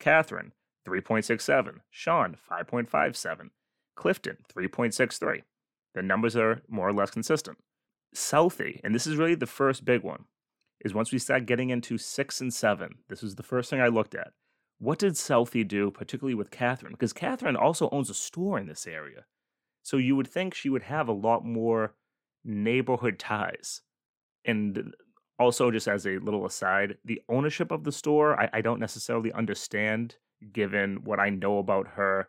Catherine, 0.00 0.52
3.67. 0.88 1.80
Sean, 1.90 2.36
5.57. 2.50 3.50
Clifton, 3.96 4.38
3.63. 4.54 5.42
The 5.94 6.02
numbers 6.02 6.36
are 6.36 6.62
more 6.68 6.88
or 6.88 6.92
less 6.92 7.10
consistent. 7.10 7.58
Southie, 8.14 8.80
and 8.82 8.94
this 8.94 9.06
is 9.06 9.16
really 9.16 9.34
the 9.34 9.46
first 9.46 9.84
big 9.84 10.02
one, 10.02 10.24
is 10.84 10.94
once 10.94 11.12
we 11.12 11.18
start 11.18 11.46
getting 11.46 11.70
into 11.70 11.98
six 11.98 12.40
and 12.40 12.52
seven. 12.52 12.96
This 13.08 13.22
was 13.22 13.34
the 13.34 13.42
first 13.42 13.70
thing 13.70 13.80
I 13.80 13.88
looked 13.88 14.14
at. 14.14 14.32
What 14.78 14.98
did 14.98 15.14
Southie 15.14 15.66
do, 15.66 15.90
particularly 15.90 16.34
with 16.34 16.50
Catherine? 16.50 16.92
Because 16.92 17.12
Catherine 17.12 17.56
also 17.56 17.88
owns 17.90 18.10
a 18.10 18.14
store 18.14 18.58
in 18.58 18.66
this 18.66 18.86
area. 18.86 19.24
So 19.82 19.96
you 19.98 20.16
would 20.16 20.26
think 20.26 20.54
she 20.54 20.68
would 20.68 20.84
have 20.84 21.08
a 21.08 21.12
lot 21.12 21.44
more 21.44 21.94
neighborhood 22.44 23.18
ties. 23.18 23.80
And 24.44 24.94
also, 25.38 25.70
just 25.70 25.88
as 25.88 26.06
a 26.06 26.18
little 26.18 26.46
aside, 26.46 26.98
the 27.04 27.20
ownership 27.28 27.70
of 27.70 27.84
the 27.84 27.92
store, 27.92 28.38
I, 28.38 28.50
I 28.52 28.60
don't 28.60 28.80
necessarily 28.80 29.32
understand 29.32 30.16
given 30.52 31.04
what 31.04 31.18
I 31.18 31.30
know 31.30 31.58
about 31.58 31.88
her 31.88 32.28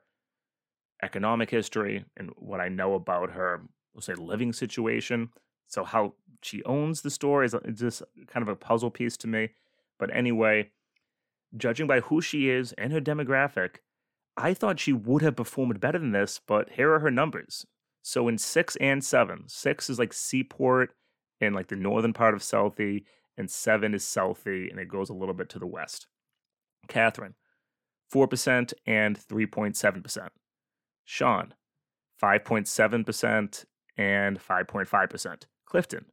economic 1.04 1.50
history 1.50 2.06
and 2.18 2.32
what 2.38 2.62
I 2.62 2.70
know 2.70 2.94
about 2.96 3.32
her, 3.32 3.64
we'll 3.94 4.02
say, 4.02 4.16
living 4.16 4.54
situation. 4.54 5.30
So 5.68 5.84
how 5.84 6.14
she 6.42 6.64
owns 6.64 7.02
the 7.02 7.10
store 7.10 7.44
is 7.44 7.56
just 7.74 8.04
kind 8.28 8.42
of 8.42 8.48
a 8.48 8.56
puzzle 8.56 8.92
piece 8.92 9.18
to 9.18 9.28
me. 9.28 9.50
But 10.00 10.16
anyway, 10.16 10.72
judging 11.56 11.88
by 11.88 12.02
who 12.02 12.22
she 12.22 12.50
is 12.50 12.74
and 12.74 12.92
her 12.94 13.02
demographic, 13.02 13.78
I 14.38 14.54
thought 14.54 14.80
she 14.80 14.94
would 14.94 15.22
have 15.22 15.36
performed 15.36 15.80
better 15.80 16.00
than 16.00 16.12
this, 16.12 16.42
but 16.46 16.72
here 16.72 16.92
are 16.94 17.00
her 17.00 17.12
numbers. 17.12 17.66
So 18.08 18.28
in 18.28 18.38
six 18.38 18.76
and 18.76 19.04
seven, 19.04 19.46
six 19.48 19.90
is 19.90 19.98
like 19.98 20.14
Seaport 20.14 20.94
in 21.42 21.56
like 21.56 21.70
the 21.70 21.76
northern 21.76 22.14
part 22.14 22.36
of 22.36 22.42
Southie, 22.42 23.04
and 23.36 23.50
seven 23.50 23.96
is 23.96 24.04
Southie, 24.04 24.70
and 24.70 24.80
it 24.80 24.88
goes 24.88 25.10
a 25.10 25.14
little 25.14 25.34
bit 25.34 25.50
to 25.50 25.60
the 25.60 25.66
west. 25.66 26.06
Catherine, 26.88 27.34
4% 28.14 28.74
and 28.86 29.18
3.7%. 29.18 30.28
Sean, 31.04 31.56
5.7% 32.22 33.66
and 33.98 34.40
5.5%. 34.40 35.44
Clifton, 35.66 36.06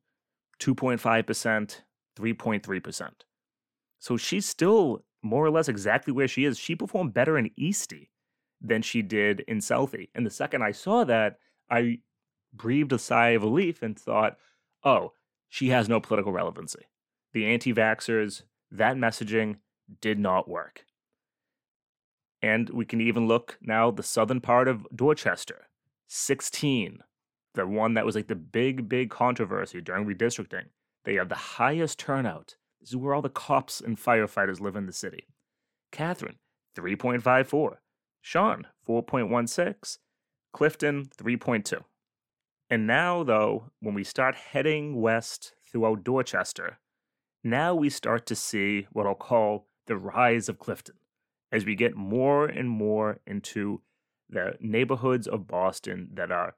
2.5%, 0.60 1.80
3.3%. 2.18 3.10
So 3.98 4.16
she's 4.16 4.46
still 4.46 5.04
more 5.22 5.44
or 5.44 5.50
less 5.50 5.68
exactly 5.68 6.14
where 6.14 6.26
she 6.26 6.46
is. 6.46 6.58
She 6.58 6.74
performed 6.74 7.12
better 7.12 7.36
in 7.36 7.50
Eastie 7.58 8.08
than 8.62 8.80
she 8.80 9.02
did 9.02 9.40
in 9.40 9.58
Southie. 9.58 10.08
And 10.14 10.24
the 10.24 10.30
second 10.30 10.62
I 10.62 10.72
saw 10.72 11.04
that, 11.04 11.36
I 11.72 11.98
breathed 12.52 12.92
a 12.92 12.98
sigh 12.98 13.30
of 13.30 13.42
relief 13.42 13.82
and 13.82 13.98
thought, 13.98 14.36
oh, 14.84 15.12
she 15.48 15.70
has 15.70 15.88
no 15.88 16.00
political 16.00 16.32
relevancy. 16.32 16.86
The 17.32 17.46
anti 17.46 17.72
vaxxers, 17.72 18.42
that 18.70 18.96
messaging 18.96 19.56
did 20.00 20.18
not 20.18 20.48
work. 20.48 20.84
And 22.42 22.68
we 22.70 22.84
can 22.84 23.00
even 23.00 23.26
look 23.26 23.58
now 23.62 23.90
the 23.90 24.02
southern 24.02 24.40
part 24.40 24.68
of 24.68 24.86
Dorchester, 24.94 25.68
16, 26.08 26.98
the 27.54 27.66
one 27.66 27.94
that 27.94 28.04
was 28.04 28.16
like 28.16 28.26
the 28.26 28.34
big, 28.34 28.88
big 28.88 29.10
controversy 29.10 29.80
during 29.80 30.06
redistricting. 30.06 30.66
They 31.04 31.14
have 31.14 31.28
the 31.28 31.34
highest 31.34 31.98
turnout. 31.98 32.56
This 32.80 32.90
is 32.90 32.96
where 32.96 33.14
all 33.14 33.22
the 33.22 33.28
cops 33.28 33.80
and 33.80 33.96
firefighters 33.96 34.60
live 34.60 34.76
in 34.76 34.86
the 34.86 34.92
city. 34.92 35.28
Catherine, 35.90 36.38
3.54. 36.76 37.76
Sean, 38.20 38.66
4.16. 38.88 39.98
Clifton, 40.52 41.06
3.2. 41.16 41.82
And 42.70 42.86
now, 42.86 43.22
though, 43.22 43.70
when 43.80 43.94
we 43.94 44.04
start 44.04 44.34
heading 44.34 45.00
west 45.00 45.54
throughout 45.66 46.04
Dorchester, 46.04 46.78
now 47.44 47.74
we 47.74 47.90
start 47.90 48.26
to 48.26 48.34
see 48.34 48.86
what 48.92 49.06
I'll 49.06 49.14
call 49.14 49.66
the 49.86 49.96
rise 49.96 50.48
of 50.48 50.58
Clifton 50.58 50.96
as 51.50 51.66
we 51.66 51.74
get 51.74 51.94
more 51.94 52.46
and 52.46 52.68
more 52.68 53.18
into 53.26 53.82
the 54.28 54.56
neighborhoods 54.60 55.26
of 55.26 55.46
Boston 55.46 56.08
that 56.14 56.32
are 56.32 56.54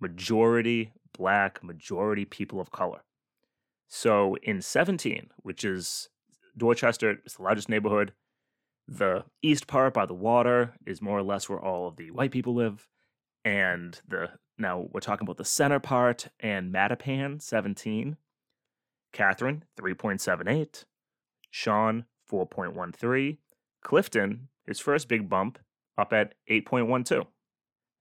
majority 0.00 0.92
black, 1.16 1.62
majority 1.64 2.24
people 2.24 2.60
of 2.60 2.70
color. 2.70 3.02
So 3.88 4.36
in 4.42 4.60
17, 4.60 5.30
which 5.38 5.64
is 5.64 6.08
Dorchester, 6.56 7.12
it's 7.24 7.36
the 7.36 7.42
largest 7.42 7.68
neighborhood. 7.68 8.12
The 8.88 9.24
east 9.42 9.66
part 9.66 9.94
by 9.94 10.06
the 10.06 10.14
water 10.14 10.74
is 10.86 11.02
more 11.02 11.18
or 11.18 11.22
less 11.22 11.48
where 11.48 11.58
all 11.58 11.88
of 11.88 11.96
the 11.96 12.10
white 12.10 12.30
people 12.30 12.54
live. 12.54 12.88
And 13.44 14.00
the 14.06 14.30
now 14.58 14.88
we're 14.90 15.00
talking 15.00 15.26
about 15.26 15.36
the 15.36 15.44
center 15.44 15.80
part 15.80 16.28
and 16.40 16.72
Mattapan, 16.72 17.42
17. 17.42 18.16
Catherine, 19.12 19.64
3.78. 19.78 20.84
Sean, 21.50 22.04
4.13. 22.30 23.38
Clifton, 23.82 24.48
his 24.66 24.80
first 24.80 25.08
big 25.08 25.28
bump, 25.28 25.58
up 25.98 26.12
at 26.12 26.34
8.12. 26.50 27.26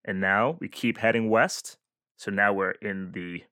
And 0.04 0.22
now 0.22 0.58
we 0.60 0.68
keep 0.68 0.98
heading 0.98 1.30
west. 1.30 1.78
So 2.18 2.32
now 2.32 2.54
we're 2.54 2.72
in 2.72 3.12
the 3.12 3.44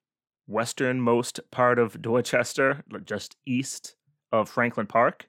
westernmost 0.47 1.39
part 1.51 1.79
of 1.79 2.01
Dorchester, 2.01 2.83
just 3.05 3.35
east 3.45 3.95
of 4.31 4.49
Franklin 4.49 4.87
Park. 4.87 5.27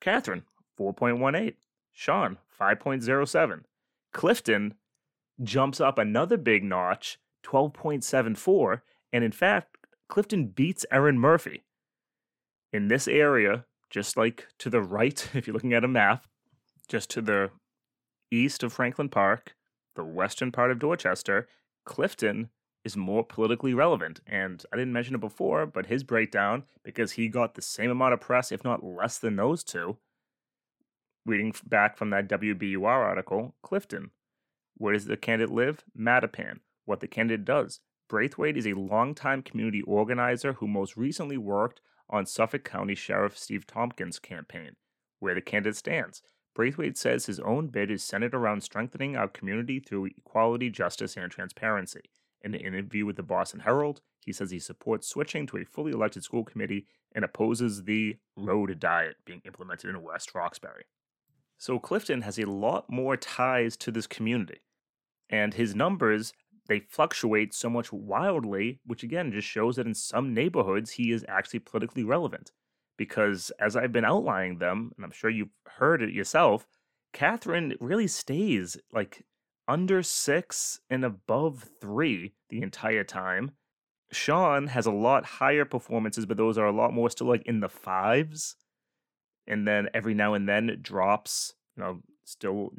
Catherine, 0.00 0.44
4.18. 0.78 1.54
Sean, 1.92 2.38
5.07. 2.58 3.62
Clifton 4.12 4.74
jumps 5.42 5.80
up 5.80 5.98
another 5.98 6.36
big 6.36 6.64
notch, 6.64 7.18
12.74. 7.44 8.82
And 9.12 9.24
in 9.24 9.32
fact, 9.32 9.76
Clifton 10.08 10.46
beats 10.46 10.86
Erin 10.90 11.18
Murphy. 11.18 11.64
In 12.72 12.88
this 12.88 13.08
area, 13.08 13.64
just 13.90 14.16
like 14.16 14.48
to 14.58 14.70
the 14.70 14.82
right, 14.82 15.28
if 15.34 15.46
you're 15.46 15.54
looking 15.54 15.74
at 15.74 15.84
a 15.84 15.88
map, 15.88 16.24
just 16.88 17.10
to 17.10 17.22
the 17.22 17.50
east 18.30 18.62
of 18.62 18.72
Franklin 18.72 19.08
Park, 19.08 19.54
the 19.94 20.04
western 20.04 20.52
part 20.52 20.70
of 20.70 20.78
Dorchester, 20.78 21.48
Clifton 21.84 22.50
is 22.84 22.96
more 22.96 23.24
politically 23.24 23.74
relevant. 23.74 24.20
And 24.26 24.64
I 24.72 24.76
didn't 24.76 24.92
mention 24.92 25.14
it 25.14 25.20
before, 25.20 25.66
but 25.66 25.86
his 25.86 26.04
breakdown, 26.04 26.64
because 26.82 27.12
he 27.12 27.28
got 27.28 27.54
the 27.54 27.62
same 27.62 27.90
amount 27.90 28.14
of 28.14 28.20
press, 28.20 28.52
if 28.52 28.64
not 28.64 28.84
less 28.84 29.18
than 29.18 29.36
those 29.36 29.64
two, 29.64 29.98
reading 31.28 31.52
back 31.66 31.98
from 31.98 32.08
that 32.08 32.26
WBUR 32.26 32.86
article, 32.86 33.54
Clifton. 33.62 34.10
Where 34.78 34.94
does 34.94 35.04
the 35.04 35.16
candidate 35.18 35.54
live? 35.54 35.84
Mattapan. 35.96 36.60
What 36.86 37.00
the 37.00 37.06
candidate 37.06 37.44
does. 37.44 37.80
Braithwaite 38.08 38.56
is 38.56 38.66
a 38.66 38.72
longtime 38.72 39.42
community 39.42 39.82
organizer 39.82 40.54
who 40.54 40.66
most 40.66 40.96
recently 40.96 41.36
worked 41.36 41.82
on 42.08 42.24
Suffolk 42.24 42.64
County 42.64 42.94
Sheriff 42.94 43.36
Steve 43.36 43.66
Tompkins' 43.66 44.18
campaign, 44.18 44.76
where 45.18 45.34
the 45.34 45.42
candidate 45.42 45.76
stands. 45.76 46.22
Braithwaite 46.54 46.96
says 46.96 47.26
his 47.26 47.40
own 47.40 47.66
bid 47.66 47.90
is 47.90 48.02
centered 48.02 48.34
around 48.34 48.62
strengthening 48.62 49.14
our 49.14 49.28
community 49.28 49.80
through 49.80 50.06
equality, 50.06 50.70
justice, 50.70 51.14
and 51.18 51.30
transparency. 51.30 52.00
In 52.40 52.54
an 52.54 52.60
interview 52.60 53.04
with 53.04 53.16
the 53.16 53.22
Boston 53.22 53.60
Herald, 53.60 54.00
he 54.24 54.32
says 54.32 54.50
he 54.50 54.58
supports 54.58 55.06
switching 55.06 55.46
to 55.48 55.58
a 55.58 55.64
fully 55.66 55.92
elected 55.92 56.24
school 56.24 56.44
committee 56.44 56.86
and 57.14 57.22
opposes 57.22 57.84
the 57.84 58.16
road 58.34 58.80
diet 58.80 59.16
being 59.26 59.42
implemented 59.44 59.90
in 59.90 60.02
West 60.02 60.34
Roxbury. 60.34 60.84
So 61.58 61.78
Clifton 61.78 62.22
has 62.22 62.38
a 62.38 62.46
lot 62.46 62.88
more 62.88 63.16
ties 63.16 63.76
to 63.78 63.90
this 63.90 64.06
community. 64.06 64.60
And 65.28 65.54
his 65.54 65.74
numbers 65.74 66.32
they 66.68 66.80
fluctuate 66.80 67.54
so 67.54 67.70
much 67.70 67.92
wildly, 67.92 68.78
which 68.84 69.02
again 69.02 69.32
just 69.32 69.48
shows 69.48 69.76
that 69.76 69.86
in 69.86 69.94
some 69.94 70.34
neighborhoods 70.34 70.92
he 70.92 71.10
is 71.10 71.24
actually 71.26 71.60
politically 71.60 72.04
relevant. 72.04 72.52
Because 72.96 73.50
as 73.58 73.74
I've 73.74 73.92
been 73.92 74.04
outlining 74.04 74.58
them, 74.58 74.92
and 74.96 75.04
I'm 75.04 75.10
sure 75.10 75.30
you've 75.30 75.54
heard 75.66 76.02
it 76.02 76.12
yourself, 76.12 76.66
Catherine 77.12 77.74
really 77.80 78.06
stays 78.06 78.76
like 78.92 79.24
under 79.66 80.02
six 80.02 80.80
and 80.90 81.04
above 81.04 81.68
three 81.80 82.34
the 82.50 82.62
entire 82.62 83.04
time. 83.04 83.52
Sean 84.10 84.68
has 84.68 84.86
a 84.86 84.90
lot 84.90 85.24
higher 85.24 85.64
performances, 85.64 86.26
but 86.26 86.36
those 86.36 86.58
are 86.58 86.66
a 86.66 86.72
lot 86.72 86.92
more 86.92 87.10
still 87.10 87.28
like 87.28 87.42
in 87.46 87.60
the 87.60 87.68
fives. 87.68 88.56
And 89.48 89.66
then 89.66 89.88
every 89.94 90.14
now 90.14 90.34
and 90.34 90.48
then 90.48 90.68
it 90.68 90.82
drops, 90.82 91.54
you 91.76 91.82
know, 91.82 92.02
still 92.24 92.70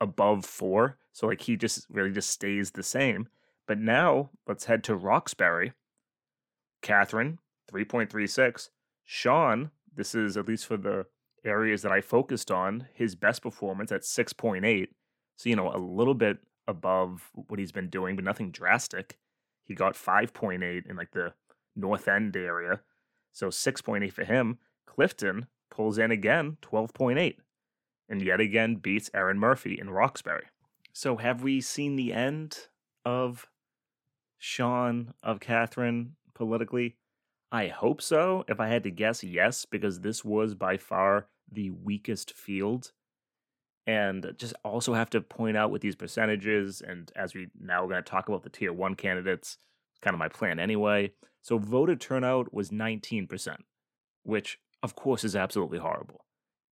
above 0.00 0.44
four. 0.44 0.96
So 1.12 1.26
like 1.26 1.42
he 1.42 1.56
just 1.56 1.86
really 1.90 2.10
just 2.10 2.30
stays 2.30 2.72
the 2.72 2.82
same. 2.82 3.28
But 3.68 3.78
now 3.78 4.30
let's 4.48 4.64
head 4.64 4.82
to 4.84 4.96
Roxbury. 4.96 5.74
Catherine, 6.82 7.38
3.36. 7.70 8.70
Sean, 9.04 9.70
this 9.94 10.14
is 10.14 10.36
at 10.36 10.48
least 10.48 10.66
for 10.66 10.78
the 10.78 11.06
areas 11.44 11.82
that 11.82 11.92
I 11.92 12.00
focused 12.00 12.50
on, 12.50 12.86
his 12.94 13.14
best 13.14 13.42
performance 13.42 13.92
at 13.92 14.02
6.8. 14.02 14.88
So, 15.36 15.48
you 15.48 15.56
know, 15.56 15.70
a 15.70 15.78
little 15.78 16.14
bit 16.14 16.38
above 16.66 17.30
what 17.34 17.58
he's 17.58 17.72
been 17.72 17.90
doing, 17.90 18.16
but 18.16 18.24
nothing 18.24 18.50
drastic. 18.50 19.18
He 19.64 19.74
got 19.74 19.94
5.8 19.94 20.88
in 20.88 20.96
like 20.96 21.12
the 21.12 21.34
North 21.76 22.08
End 22.08 22.36
area. 22.36 22.80
So 23.32 23.48
6.8 23.48 24.12
for 24.12 24.24
him. 24.24 24.58
Clifton 24.86 25.46
pulls 25.70 25.98
in 25.98 26.10
again, 26.10 26.58
12.8 26.62 27.36
and 28.10 28.20
yet 28.20 28.40
again 28.40 28.74
beats 28.74 29.08
Erin 29.14 29.38
Murphy 29.38 29.78
in 29.80 29.88
Roxbury. 29.88 30.46
So, 30.92 31.16
have 31.16 31.42
we 31.42 31.60
seen 31.60 31.94
the 31.94 32.12
end 32.12 32.66
of 33.04 33.46
Sean, 34.36 35.14
of 35.22 35.38
Catherine 35.38 36.16
politically? 36.34 36.96
I 37.52 37.68
hope 37.68 38.02
so. 38.02 38.44
If 38.48 38.60
I 38.60 38.66
had 38.66 38.82
to 38.82 38.90
guess, 38.90 39.22
yes, 39.22 39.64
because 39.64 40.00
this 40.00 40.24
was 40.24 40.54
by 40.54 40.76
far 40.76 41.28
the 41.50 41.70
weakest 41.70 42.32
field. 42.32 42.92
And 43.86 44.34
just 44.36 44.54
also 44.64 44.94
have 44.94 45.10
to 45.10 45.20
point 45.20 45.56
out 45.56 45.70
with 45.70 45.82
these 45.82 45.96
percentages, 45.96 46.80
and 46.80 47.10
as 47.16 47.34
we 47.34 47.48
now 47.58 47.82
we're 47.82 47.90
going 47.90 48.04
to 48.04 48.10
talk 48.10 48.28
about 48.28 48.42
the 48.42 48.50
tier 48.50 48.72
one 48.72 48.94
candidates, 48.94 49.56
kind 50.02 50.14
of 50.14 50.18
my 50.18 50.28
plan 50.28 50.58
anyway. 50.58 51.12
So 51.42 51.58
voter 51.58 51.96
turnout 51.96 52.52
was 52.52 52.70
19%, 52.70 53.56
which 54.22 54.58
of 54.82 54.94
course 54.96 55.24
is 55.24 55.36
absolutely 55.36 55.78
horrible. 55.78 56.24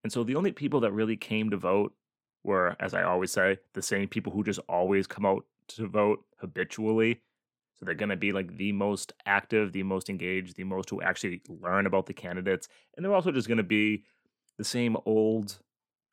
And 0.02 0.12
so 0.12 0.24
the 0.24 0.36
only 0.36 0.52
people 0.52 0.80
that 0.80 0.92
really 0.92 1.16
came 1.16 1.50
to 1.50 1.56
vote 1.56 1.92
were, 2.44 2.76
as 2.80 2.94
I 2.94 3.02
always 3.02 3.32
say, 3.32 3.58
the 3.74 3.82
same 3.82 4.08
people 4.08 4.32
who 4.32 4.44
just 4.44 4.60
always 4.68 5.06
come 5.06 5.26
out 5.26 5.44
to 5.68 5.86
vote 5.86 6.24
habitually. 6.38 7.20
So 7.74 7.84
they're 7.84 7.94
going 7.94 8.08
to 8.08 8.16
be 8.16 8.32
like 8.32 8.56
the 8.56 8.72
most 8.72 9.12
active, 9.26 9.72
the 9.72 9.82
most 9.82 10.08
engaged, 10.08 10.56
the 10.56 10.64
most 10.64 10.90
who 10.90 11.02
actually 11.02 11.42
learn 11.48 11.86
about 11.86 12.06
the 12.06 12.14
candidates. 12.14 12.68
And 12.96 13.04
they're 13.04 13.14
also 13.14 13.30
just 13.32 13.48
going 13.48 13.58
to 13.58 13.64
be 13.64 14.04
the 14.56 14.64
same 14.64 14.96
old, 15.04 15.58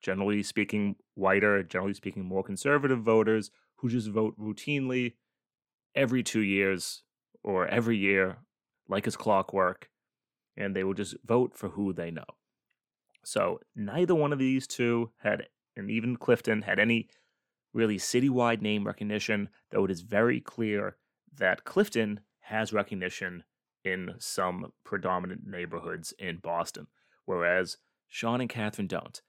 generally 0.02 0.44
speaking, 0.44 0.96
whiter, 1.16 1.64
generally 1.64 1.94
speaking, 1.94 2.26
more 2.26 2.44
conservative 2.44 3.00
voters 3.00 3.50
who 3.78 3.90
just 3.90 4.10
vote 4.10 4.38
routinely 4.40 5.14
every 5.96 6.22
two 6.22 6.42
years 6.42 7.04
or 7.44 7.68
every 7.68 7.98
year, 7.98 8.38
like 8.88 9.08
as 9.08 9.16
clockwork, 9.16 9.90
and 10.58 10.76
they 10.76 10.84
will 10.84 10.94
just 10.94 11.16
vote 11.26 11.56
for 11.56 11.70
who 11.70 11.94
they 11.94 12.12
know. 12.12 12.26
So 13.24 13.60
neither 13.76 14.16
one 14.16 14.34
of 14.34 14.40
these 14.40 14.68
two 14.68 15.12
had, 15.18 15.48
and 15.76 15.90
even 15.90 16.16
Clifton 16.16 16.62
had 16.62 16.80
any 16.80 17.10
really 17.74 17.98
citywide 17.98 18.62
name 18.62 18.86
recognition, 18.86 19.50
though 19.72 19.86
it 19.86 19.92
is 19.92 20.02
very 20.02 20.40
clear 20.40 20.98
that 21.38 21.66
Clifton 21.66 22.22
has 22.40 22.72
recognition 22.72 23.44
in 23.84 24.14
some 24.18 24.72
predominant 24.84 25.46
neighborhoods 25.46 26.14
in 26.18 26.38
Boston, 26.38 26.88
whereas 27.26 27.78
Sean 28.08 28.42
and 28.42 28.50
Catherine 28.50 28.88
don't. 28.88 29.22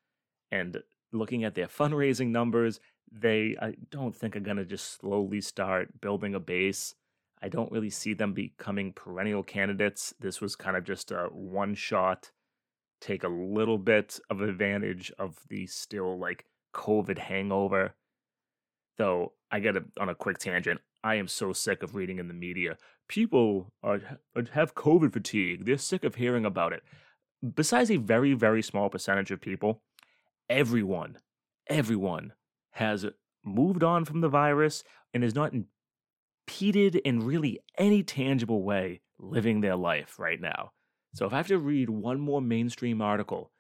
And 0.51 0.83
looking 1.13 1.45
at 1.45 1.55
their 1.55 1.67
fundraising 1.67 2.29
numbers, 2.29 2.81
they 3.11 3.57
I 3.61 3.75
don't 3.91 4.15
think 4.15 4.37
are 4.37 4.41
going 4.41 4.57
to 4.57 4.65
just 4.65 4.99
slowly 5.01 5.41
start 5.41 6.01
building 6.01 6.35
a 6.35 6.41
base. 6.41 6.95
I 7.43 7.49
don't 7.49 7.71
really 7.71 7.91
see 7.91 8.15
them 8.15 8.33
becoming 8.33 8.93
perennial 8.93 9.43
candidates. 9.43 10.15
This 10.19 10.41
was 10.41 10.57
kind 10.57 10.77
of 10.77 10.85
just 10.85 11.11
a 11.11 11.29
one 11.31 11.75
shot, 11.75 12.31
take 13.01 13.25
a 13.25 13.29
little 13.29 13.79
bit 13.79 14.19
of 14.31 14.41
advantage 14.41 15.13
of 15.19 15.37
the 15.49 15.67
still 15.67 16.19
like 16.19 16.47
COVID 16.75 17.19
hangover. 17.19 17.95
Though 18.99 19.33
I 19.51 19.61
get 19.61 19.77
it 19.77 19.85
on 19.99 20.09
a 20.09 20.15
quick 20.15 20.39
tangent. 20.39 20.81
I 21.05 21.17
am 21.17 21.29
so 21.29 21.53
sick 21.53 21.83
of 21.83 21.95
reading 21.95 22.19
in 22.19 22.29
the 22.29 22.35
media. 22.35 22.79
People 23.09 23.73
are 23.83 24.01
uh, 24.35 24.43
have 24.53 24.75
COVID 24.75 25.13
fatigue. 25.13 25.65
They're 25.65 25.79
sick 25.79 26.03
of 26.03 26.17
hearing 26.17 26.45
about 26.45 26.73
it. 26.73 26.83
Besides 27.55 27.91
a 27.91 27.97
very, 27.97 28.33
very 28.33 28.63
small 28.63 28.89
percentage 28.89 29.31
of 29.31 29.41
people, 29.41 29.83
everyone, 30.49 31.19
everyone 31.69 32.33
has 32.73 33.07
moved 33.45 33.85
on 33.85 34.05
from 34.05 34.21
the 34.21 34.29
virus 34.29 34.83
and 35.15 35.23
is 35.23 35.35
not 35.35 35.53
impeded 36.47 36.97
in 36.97 37.25
really 37.25 37.59
any 37.77 38.03
tangible 38.03 38.63
way 38.63 39.01
living 39.19 39.61
their 39.61 39.77
life 39.77 40.19
right 40.19 40.41
now. 40.41 40.73
So 41.15 41.27
if 41.27 41.33
I 41.33 41.39
have 41.39 41.49
to 41.49 41.59
read 41.59 41.91
one 41.91 42.21
more 42.21 42.41
mainstream 42.41 43.01
article 43.01 43.51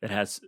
that 0.00 0.10
has 0.10 0.40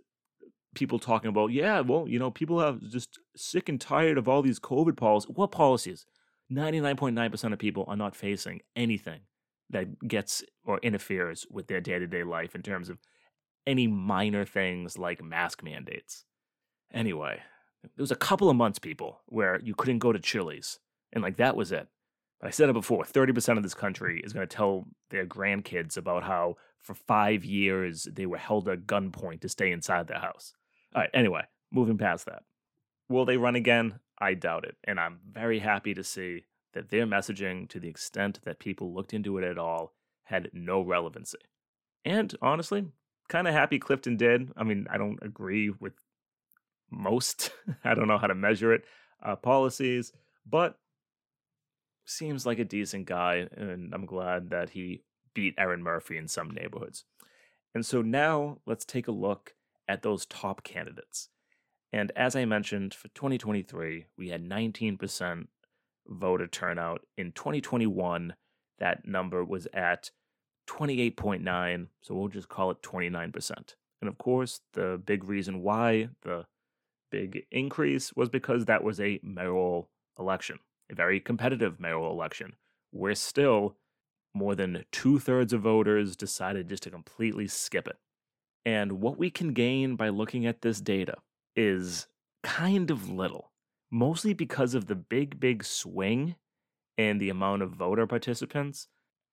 people 0.73 0.99
talking 0.99 1.29
about, 1.29 1.51
yeah, 1.51 1.79
well, 1.79 2.07
you 2.07 2.19
know, 2.19 2.31
people 2.31 2.59
are 2.59 2.77
just 2.89 3.19
sick 3.35 3.69
and 3.69 3.79
tired 3.79 4.17
of 4.17 4.27
all 4.27 4.41
these 4.41 4.59
COVID 4.59 4.97
policies. 4.97 5.35
What 5.35 5.51
policies? 5.51 6.05
99.9% 6.51 7.53
of 7.53 7.59
people 7.59 7.85
are 7.87 7.95
not 7.95 8.15
facing 8.15 8.61
anything 8.75 9.21
that 9.69 10.07
gets 10.07 10.43
or 10.63 10.79
interferes 10.79 11.45
with 11.49 11.67
their 11.67 11.81
day 11.81 11.97
to 11.97 12.07
day 12.07 12.23
life 12.23 12.55
in 12.55 12.61
terms 12.61 12.89
of 12.89 12.99
any 13.65 13.87
minor 13.87 14.45
things 14.45 14.97
like 14.97 15.23
mask 15.23 15.63
mandates. 15.63 16.25
Anyway, 16.93 17.39
there 17.83 18.03
was 18.03 18.11
a 18.11 18.15
couple 18.15 18.49
of 18.49 18.55
months, 18.55 18.79
people, 18.79 19.21
where 19.27 19.59
you 19.63 19.73
couldn't 19.73 19.99
go 19.99 20.11
to 20.11 20.19
Chili's, 20.19 20.79
and 21.15 21.23
like 21.23 21.37
that 21.37 21.55
was 21.55 21.71
it. 21.71 21.87
But 22.39 22.47
I 22.49 22.51
said 22.51 22.69
it 22.69 22.73
before 22.73 23.03
30% 23.03 23.57
of 23.57 23.63
this 23.63 23.73
country 23.73 24.21
is 24.23 24.33
going 24.33 24.47
to 24.47 24.55
tell 24.55 24.85
their 25.09 25.25
grandkids 25.25 25.97
about 25.97 26.23
how 26.23 26.57
for 26.81 26.93
five 26.93 27.43
years 27.43 28.07
they 28.11 28.25
were 28.25 28.37
held 28.37 28.69
at 28.69 28.85
gunpoint 28.85 29.41
to 29.41 29.49
stay 29.49 29.71
inside 29.71 30.07
their 30.07 30.19
house. 30.19 30.53
All 30.93 31.01
right, 31.01 31.09
anyway, 31.13 31.43
moving 31.71 31.97
past 31.97 32.25
that. 32.25 32.43
Will 33.09 33.25
they 33.25 33.37
run 33.37 33.55
again? 33.55 33.99
I 34.19 34.33
doubt 34.33 34.65
it. 34.65 34.75
And 34.83 34.99
I'm 34.99 35.19
very 35.31 35.59
happy 35.59 35.93
to 35.93 36.03
see 36.03 36.45
that 36.73 36.89
their 36.89 37.05
messaging, 37.05 37.69
to 37.69 37.79
the 37.79 37.87
extent 37.87 38.39
that 38.43 38.59
people 38.59 38.93
looked 38.93 39.13
into 39.13 39.37
it 39.37 39.43
at 39.43 39.57
all, 39.57 39.93
had 40.23 40.49
no 40.53 40.81
relevancy. 40.81 41.39
And 42.03 42.35
honestly, 42.41 42.85
kind 43.29 43.47
of 43.47 43.53
happy 43.53 43.79
Clifton 43.79 44.17
did. 44.17 44.51
I 44.55 44.63
mean, 44.63 44.87
I 44.89 44.97
don't 44.97 45.19
agree 45.21 45.69
with 45.69 45.93
most, 46.91 47.51
I 47.83 47.93
don't 47.93 48.07
know 48.07 48.17
how 48.17 48.27
to 48.27 48.35
measure 48.35 48.73
it, 48.73 48.83
uh, 49.23 49.35
policies, 49.35 50.11
but 50.45 50.77
seems 52.05 52.45
like 52.45 52.59
a 52.59 52.65
decent 52.65 53.05
guy. 53.05 53.47
And 53.55 53.93
I'm 53.93 54.05
glad 54.05 54.49
that 54.51 54.71
he 54.71 55.01
beat 55.33 55.55
Erin 55.57 55.83
Murphy 55.83 56.17
in 56.17 56.27
some 56.27 56.51
neighborhoods. 56.51 57.05
And 57.73 57.85
so 57.85 58.01
now 58.01 58.59
let's 58.65 58.85
take 58.85 59.07
a 59.07 59.11
look 59.11 59.53
at 59.87 60.01
those 60.01 60.25
top 60.25 60.63
candidates. 60.63 61.29
And 61.91 62.11
as 62.15 62.35
I 62.35 62.45
mentioned, 62.45 62.93
for 62.93 63.07
2023, 63.09 64.05
we 64.17 64.29
had 64.29 64.43
19% 64.43 65.47
voter 66.07 66.47
turnout. 66.47 67.01
In 67.17 67.31
2021, 67.31 68.35
that 68.79 69.07
number 69.07 69.43
was 69.43 69.67
at 69.73 70.11
28.9, 70.67 71.87
so 72.01 72.15
we'll 72.15 72.27
just 72.27 72.49
call 72.49 72.71
it 72.71 72.81
29%. 72.81 73.75
And 74.01 74.09
of 74.09 74.17
course, 74.17 74.61
the 74.73 75.01
big 75.05 75.23
reason 75.23 75.61
why 75.61 76.09
the 76.23 76.45
big 77.11 77.45
increase 77.51 78.13
was 78.13 78.29
because 78.29 78.65
that 78.65 78.83
was 78.83 78.99
a 78.99 79.19
mayoral 79.23 79.89
election, 80.19 80.59
a 80.91 80.95
very 80.95 81.19
competitive 81.19 81.79
mayoral 81.79 82.11
election, 82.11 82.53
where 82.91 83.15
still 83.15 83.75
more 84.33 84.55
than 84.55 84.85
two 84.91 85.19
thirds 85.19 85.53
of 85.53 85.61
voters 85.61 86.15
decided 86.15 86.69
just 86.69 86.83
to 86.83 86.89
completely 86.89 87.47
skip 87.47 87.87
it. 87.87 87.97
And 88.65 88.93
what 88.93 89.17
we 89.17 89.29
can 89.29 89.53
gain 89.53 89.95
by 89.95 90.09
looking 90.09 90.45
at 90.45 90.61
this 90.61 90.81
data 90.81 91.15
is 91.55 92.07
kind 92.43 92.91
of 92.91 93.09
little 93.09 93.51
mostly 93.91 94.33
because 94.33 94.73
of 94.73 94.87
the 94.87 94.95
big, 94.95 95.39
big 95.39 95.63
swing 95.63 96.35
in 96.97 97.17
the 97.17 97.29
amount 97.29 97.61
of 97.61 97.71
voter 97.71 98.05
participants, 98.07 98.87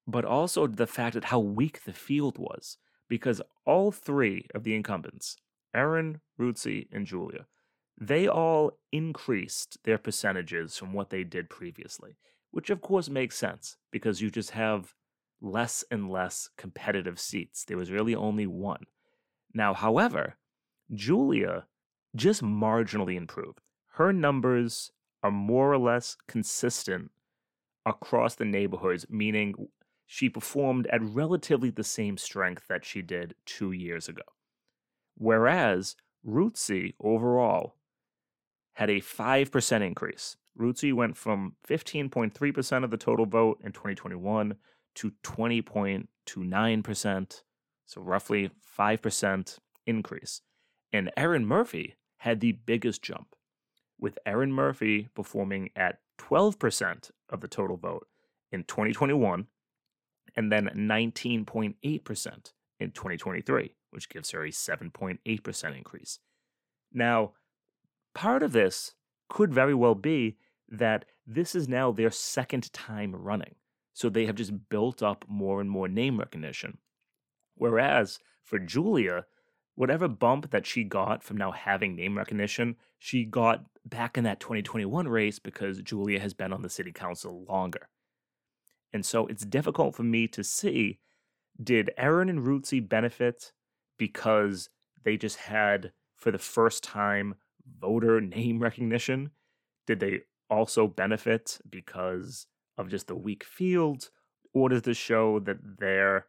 but 0.07 0.25
also 0.25 0.67
the 0.67 0.87
fact 0.87 1.15
that 1.15 1.25
how 1.25 1.39
weak 1.39 1.85
the 1.85 1.93
field 1.93 2.39
was. 2.39 2.79
Because 3.09 3.43
all 3.67 3.93
three 3.93 4.47
of 4.55 4.63
the 4.63 4.75
incumbents, 4.75 5.37
Erin, 5.75 6.21
Ruthzee, 6.41 6.87
and 6.93 7.07
Julia, 7.07 7.47
they 8.01 8.27
all 8.27 8.79
increased 8.91 9.79
their 9.85 9.99
percentages 9.99 10.77
from 10.77 10.93
what 10.93 11.11
they 11.11 11.25
did 11.25 11.49
previously, 11.49 12.17
which 12.51 12.71
of 12.71 12.81
course 12.81 13.09
makes 13.09 13.37
sense 13.37 13.77
because 13.91 14.21
you 14.21 14.31
just 14.31 14.51
have 14.51 14.95
less 15.41 15.85
and 15.91 16.11
less 16.11 16.49
competitive 16.57 17.19
seats. 17.19 17.65
There 17.65 17.77
was 17.77 17.91
really 17.91 18.15
only 18.15 18.47
one. 18.47 18.85
Now, 19.55 19.75
however, 19.75 20.37
Julia 20.95 21.67
just 22.15 22.43
marginally 22.43 23.17
improved 23.17 23.61
her 23.93 24.13
numbers 24.13 24.91
are 25.23 25.31
more 25.31 25.73
or 25.73 25.79
less 25.79 26.17
consistent 26.27 27.11
across 27.85 28.35
the 28.35 28.45
neighborhoods, 28.45 29.07
meaning 29.11 29.55
she 30.07 30.29
performed 30.29 30.87
at 30.87 31.03
relatively 31.03 31.71
the 31.71 31.85
same 31.85 32.17
strength 32.17 32.67
that 32.69 32.85
she 32.85 33.03
did 33.03 33.35
two 33.45 33.73
years 33.73 34.09
ago. 34.09 34.23
Whereas 35.17 35.97
Ruthzee 36.27 36.95
overall 37.01 37.77
had 38.75 38.91
a 38.91 39.01
5% 39.01 39.87
increase. 39.87 40.37
Ruthzee 40.59 40.93
went 40.93 41.17
from 41.17 41.57
15.3% 41.67 42.85
of 42.85 42.91
the 42.91 42.97
total 42.97 43.27
vote 43.27 43.61
in 43.65 43.73
2021 43.73 44.55
to 44.95 45.13
20.29%, 45.23 47.43
so 47.87 48.01
roughly 48.01 48.51
5% 48.79 49.59
increase. 49.87 50.43
And 50.93 51.11
Erin 51.17 51.47
Murphy 51.47 51.97
had 52.19 52.41
the 52.41 52.53
biggest 52.53 53.03
jump 53.03 53.35
with 53.99 54.19
Erin 54.27 54.53
Murphy 54.53 55.09
performing 55.15 55.71
at 55.75 56.01
12% 56.19 57.11
of 57.31 57.41
the 57.41 57.49
total 57.49 57.77
vote 57.77 58.07
in 58.51 58.65
2021 58.65 59.47
and 60.37 60.53
then 60.53 60.71
19.8% 60.75 62.53
in 62.81 62.91
2023, 62.91 63.75
which 63.91 64.09
gives 64.09 64.31
her 64.31 64.45
a 64.45 64.51
7.8% 64.51 65.77
increase. 65.77 66.19
Now, 66.93 67.33
part 68.15 68.43
of 68.43 68.53
this 68.53 68.95
could 69.29 69.53
very 69.53 69.75
well 69.75 69.95
be 69.95 70.37
that 70.69 71.05
this 71.27 71.55
is 71.55 71.69
now 71.69 71.93
their 71.93 72.11
second 72.11 72.73
time 72.73 73.15
running. 73.15 73.55
So 73.93 74.09
they 74.09 74.27
have 74.27 74.37
just 74.37 74.69
built 74.69 75.03
up 75.03 75.25
more 75.29 75.61
and 75.61 75.71
more 75.71 75.89
name 75.89 76.19
recognition. 76.19 76.79
Whereas 77.55 78.19
for 78.43 78.59
Julia, 78.59 79.27
whatever 79.75 80.09
bump 80.09 80.51
that 80.51 80.67
she 80.67 80.85
got 80.85 81.23
from 81.23 81.37
now 81.37 81.53
having 81.53 81.95
name 81.95 82.17
recognition, 82.17 82.77
she 82.99 83.25
got 83.25 83.65
back 83.85 84.17
in 84.17 84.25
that 84.25 84.41
2021 84.41 85.09
race 85.09 85.39
because 85.39 85.83
Julia 85.83 86.21
has 86.21 86.35
been 86.35 86.53
on 86.53 86.63
the 86.63 86.71
city 86.71 86.93
council 86.93 87.45
longer. 87.49 87.89
And 88.93 89.05
so 89.05 89.27
it's 89.27 89.45
difficult 89.45 89.95
for 89.95 90.03
me 90.03 90.29
to 90.29 90.45
see 90.45 90.99
did 91.63 91.91
Erin 91.97 92.29
and 92.29 92.41
Ruthzee 92.41 92.87
benefit 92.87 93.53
because 93.99 94.69
they 95.05 95.17
just 95.17 95.37
had, 95.37 95.93
for 96.17 96.31
the 96.31 96.39
first 96.39 96.83
time, 96.83 97.35
voter 97.81 98.21
name 98.21 98.61
recognition? 98.61 99.31
Did 99.87 100.01
they 100.01 100.21
also 100.49 100.87
benefit 100.87 101.59
because 101.69 102.47
of 102.79 102.89
just 102.89 103.07
the 103.07 103.17
weak 103.17 103.45
field? 103.45 104.11
Or 104.55 104.69
does 104.69 104.83
this 104.83 104.97
show 104.97 105.39
that 105.41 105.79
their 105.79 106.27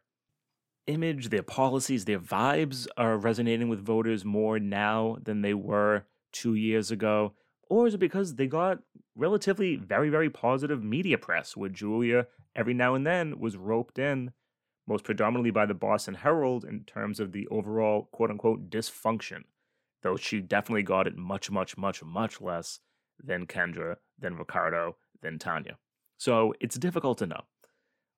image, 0.86 1.28
their 1.28 1.42
policies, 1.42 2.04
their 2.04 2.18
vibes 2.18 2.86
are 2.96 3.18
resonating 3.18 3.68
with 3.68 3.84
voters 3.84 4.24
more 4.24 4.58
now 4.58 5.18
than 5.22 5.42
they 5.42 5.54
were 5.54 6.04
two 6.32 6.54
years 6.54 6.90
ago? 6.90 7.34
Or 7.68 7.86
is 7.86 7.94
it 7.94 7.98
because 7.98 8.34
they 8.34 8.46
got 8.46 8.78
relatively 9.14 9.76
very, 9.76 10.10
very 10.10 10.30
positive 10.30 10.82
media 10.82 11.18
press 11.18 11.56
where 11.56 11.70
Julia 11.70 12.26
every 12.54 12.74
now 12.74 12.94
and 12.94 13.06
then 13.06 13.38
was 13.38 13.56
roped 13.56 13.98
in, 13.98 14.32
most 14.86 15.04
predominantly 15.04 15.50
by 15.50 15.66
the 15.66 15.74
Boston 15.74 16.14
Herald 16.14 16.64
in 16.64 16.84
terms 16.84 17.20
of 17.20 17.32
the 17.32 17.46
overall 17.48 18.08
quote 18.12 18.30
unquote 18.30 18.70
dysfunction, 18.70 19.44
though 20.04 20.16
she 20.16 20.40
definitely 20.40 20.84
got 20.84 21.08
it 21.08 21.16
much, 21.16 21.50
much, 21.50 21.76
much, 21.76 22.04
much 22.04 22.40
less 22.40 22.78
than 23.18 23.46
Kendra, 23.46 23.96
than 24.18 24.36
Ricardo, 24.36 24.96
than 25.22 25.38
Tanya. 25.38 25.78
So 26.18 26.54
it's 26.60 26.78
difficult 26.78 27.18
to 27.18 27.26
know. 27.26 27.40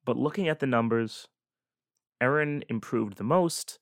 But 0.05 0.17
looking 0.17 0.47
at 0.47 0.59
the 0.59 0.67
numbers, 0.67 1.27
Erin 2.21 2.63
improved 2.69 3.17
the 3.17 3.23
most, 3.23 3.79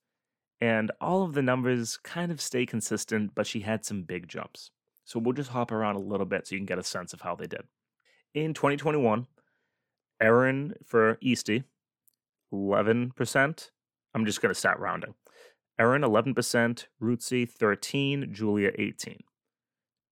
and 0.62 0.92
all 1.02 1.24
of 1.24 1.34
the 1.34 1.42
numbers 1.42 1.98
kind 1.98 2.32
of 2.32 2.40
stay 2.40 2.66
consistent, 2.66 3.32
but 3.36 3.48
she 3.48 3.62
had 3.62 3.84
some 3.84 4.04
big 4.04 4.28
jumps. 4.28 4.72
So 5.04 5.20
we'll 5.20 5.34
just 5.34 5.50
hop 5.52 5.72
around 5.72 5.96
a 5.96 6.00
little 6.00 6.26
bit 6.26 6.48
so 6.48 6.56
you 6.56 6.60
can 6.60 6.66
get 6.66 6.80
a 6.80 6.84
sense 6.84 7.12
of 7.12 7.22
how 7.22 7.36
they 7.36 7.48
did. 7.48 7.62
In 8.34 8.54
2021, 8.54 9.28
Erin 10.22 10.76
for 10.86 11.18
Eastie, 11.22 11.64
11%. 12.54 13.70
I'm 14.14 14.26
just 14.26 14.42
going 14.42 14.54
to 14.54 14.60
start 14.60 14.80
rounding. 14.80 15.14
Erin, 15.78 16.04
11%, 16.04 16.86
Ruthzee, 17.02 17.50
13, 17.50 18.30
Julia, 18.32 18.72
18. 18.78 19.18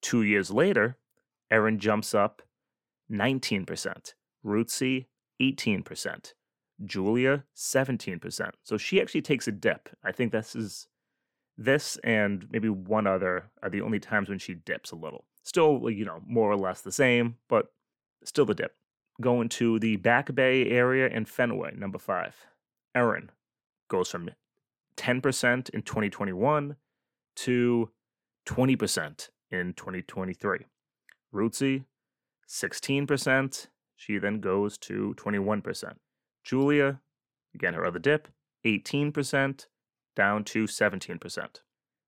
Two 0.02 0.24
years 0.24 0.52
later, 0.52 0.98
Erin 1.50 1.80
jumps 1.80 2.14
up 2.14 2.42
19%, 3.12 4.14
Ruthzee, 4.46 5.06
18%, 5.42 6.34
Julia, 6.86 7.44
17%. 7.56 8.50
So 8.64 8.78
she 8.78 9.02
actually 9.02 9.22
takes 9.22 9.48
a 9.48 9.52
dip. 9.52 9.90
I 10.04 10.12
think 10.12 10.32
this 10.32 10.56
is 10.56 10.88
this 11.58 11.98
and 12.04 12.48
maybe 12.52 12.70
one 12.70 13.08
other 13.08 13.52
are 13.62 13.70
the 13.70 13.82
only 13.82 14.00
times 14.00 14.30
when 14.30 14.40
she 14.40 14.56
dips 14.56 14.92
a 14.92 14.96
little. 14.96 15.26
Still, 15.44 15.90
you 15.90 16.06
know, 16.06 16.22
more 16.26 16.50
or 16.52 16.58
less 16.58 16.82
the 16.82 16.92
same, 16.92 17.36
but 17.48 17.68
still 18.24 18.46
the 18.46 18.56
dip. 18.56 18.76
Going 19.22 19.50
to 19.50 19.80
the 19.80 19.98
Back 19.98 20.34
Bay 20.34 20.70
area 20.70 21.10
and 21.12 21.30
Fenway, 21.30 21.76
number 21.76 22.00
five. 22.00 22.36
Erin 22.96 23.30
goes 23.90 24.10
from 24.10 24.26
10% 24.96 25.70
in 25.70 25.82
2021 25.82 26.76
to 27.36 27.90
20% 28.46 29.30
in 29.52 29.74
2023. 29.74 30.60
Ruthzee, 31.34 31.86
16%. 32.48 33.68
She 33.96 34.18
then 34.18 34.40
goes 34.40 34.78
to 34.80 35.16
21%. 35.18 35.96
Julia, 36.44 37.00
again, 37.56 37.74
her 37.74 37.86
other 37.86 38.00
dip, 38.00 38.28
18% 38.66 39.68
down 40.16 40.44
to 40.44 40.66
17%. 40.66 41.62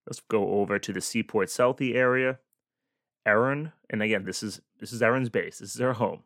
Let's 0.05 0.21
go 0.29 0.59
over 0.59 0.77
to 0.77 0.93
the 0.93 1.01
Seaport 1.01 1.49
Southie 1.49 1.95
area. 1.95 2.39
Erin, 3.25 3.71
and 3.89 4.03
again, 4.03 4.23
this 4.23 4.43
is 4.43 4.61
this 4.79 4.93
is 4.93 5.01
Erin's 5.01 5.29
base. 5.29 5.57
This 5.57 5.73
is 5.73 5.81
her 5.81 5.93
home. 5.93 6.23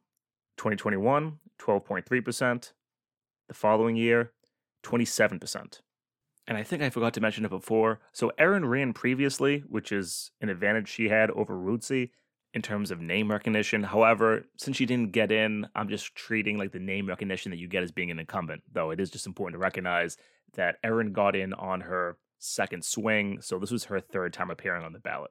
2021, 0.57 1.39
12.3%. 1.57 2.73
The 3.47 3.53
following 3.53 3.95
year, 3.95 4.33
27%. 4.83 5.79
And 6.49 6.57
I 6.57 6.63
think 6.63 6.81
I 6.81 6.89
forgot 6.89 7.13
to 7.13 7.21
mention 7.21 7.45
it 7.45 7.49
before. 7.49 7.99
So 8.11 8.31
Erin 8.39 8.65
ran 8.65 8.91
previously, 8.91 9.59
which 9.69 9.91
is 9.91 10.31
an 10.41 10.49
advantage 10.49 10.89
she 10.89 11.07
had 11.07 11.29
over 11.29 11.53
Ruthzee 11.53 12.09
in 12.55 12.63
terms 12.63 12.89
of 12.89 12.99
name 12.99 13.29
recognition. 13.29 13.83
However, 13.83 14.45
since 14.57 14.75
she 14.75 14.87
didn't 14.87 15.11
get 15.11 15.31
in, 15.31 15.67
I'm 15.75 15.89
just 15.89 16.15
treating 16.15 16.57
like 16.57 16.71
the 16.71 16.79
name 16.79 17.07
recognition 17.07 17.51
that 17.51 17.59
you 17.59 17.67
get 17.67 17.83
as 17.83 17.91
being 17.91 18.09
an 18.09 18.17
incumbent. 18.17 18.63
Though 18.73 18.89
it 18.89 18.99
is 18.99 19.11
just 19.11 19.27
important 19.27 19.53
to 19.53 19.63
recognize 19.63 20.17
that 20.55 20.77
Erin 20.83 21.13
got 21.13 21.35
in 21.35 21.53
on 21.53 21.81
her 21.81 22.17
second 22.39 22.83
swing, 22.83 23.41
so 23.41 23.59
this 23.59 23.69
was 23.69 23.83
her 23.83 23.99
third 23.99 24.33
time 24.33 24.49
appearing 24.49 24.83
on 24.83 24.93
the 24.93 24.99
ballot. 24.99 25.29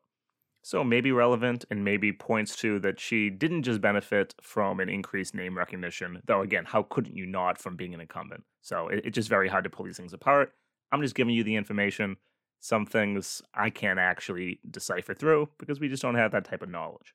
So 0.63 0.85
maybe 0.85 1.11
relevant 1.11 1.65
and 1.69 1.85
maybe 1.85 2.13
points 2.13 2.55
to 2.57 2.79
that 2.81 3.01
she 3.01 3.29
didn't 3.29 3.65
just 3.65 3.81
benefit 3.81 4.35
from 4.41 4.79
an 4.79 4.89
increased 4.89 5.35
name 5.35 5.59
recognition, 5.59 6.23
though 6.27 6.43
again, 6.43 6.65
how 6.65 6.83
couldn't 6.85 7.17
you 7.17 7.27
not 7.27 7.59
from 7.59 7.75
being 7.75 7.95
an 7.95 8.01
incumbent? 8.01 8.45
So 8.61 8.87
it, 8.87 9.01
it's 9.05 9.15
just 9.17 9.29
very 9.29 9.49
hard 9.49 9.65
to 9.65 9.71
pull 9.71 9.85
these 9.85 9.97
things 9.97 10.13
apart. 10.13 10.53
I'm 10.91 11.03
just 11.03 11.15
giving 11.15 11.35
you 11.35 11.45
the 11.45 11.57
information. 11.57 12.17
Some 12.61 12.87
things 12.87 13.43
I 13.55 13.71
can't 13.71 13.99
actually 13.99 14.61
decipher 14.69 15.15
through 15.15 15.51
because 15.59 15.81
we 15.81 15.89
just 15.89 16.03
don't 16.03 16.17
have 16.17 16.33
that 16.33 16.45
type 16.45 16.63
of 16.63 16.69
knowledge. 16.69 17.15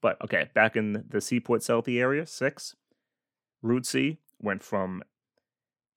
But 0.00 0.20
okay, 0.22 0.50
back 0.54 0.76
in 0.76 1.04
the 1.08 1.20
Seaport 1.20 1.60
Southie 1.60 2.00
area, 2.00 2.26
six. 2.26 2.74
Ruthzee 3.64 4.18
went 4.40 4.62
from 4.62 5.02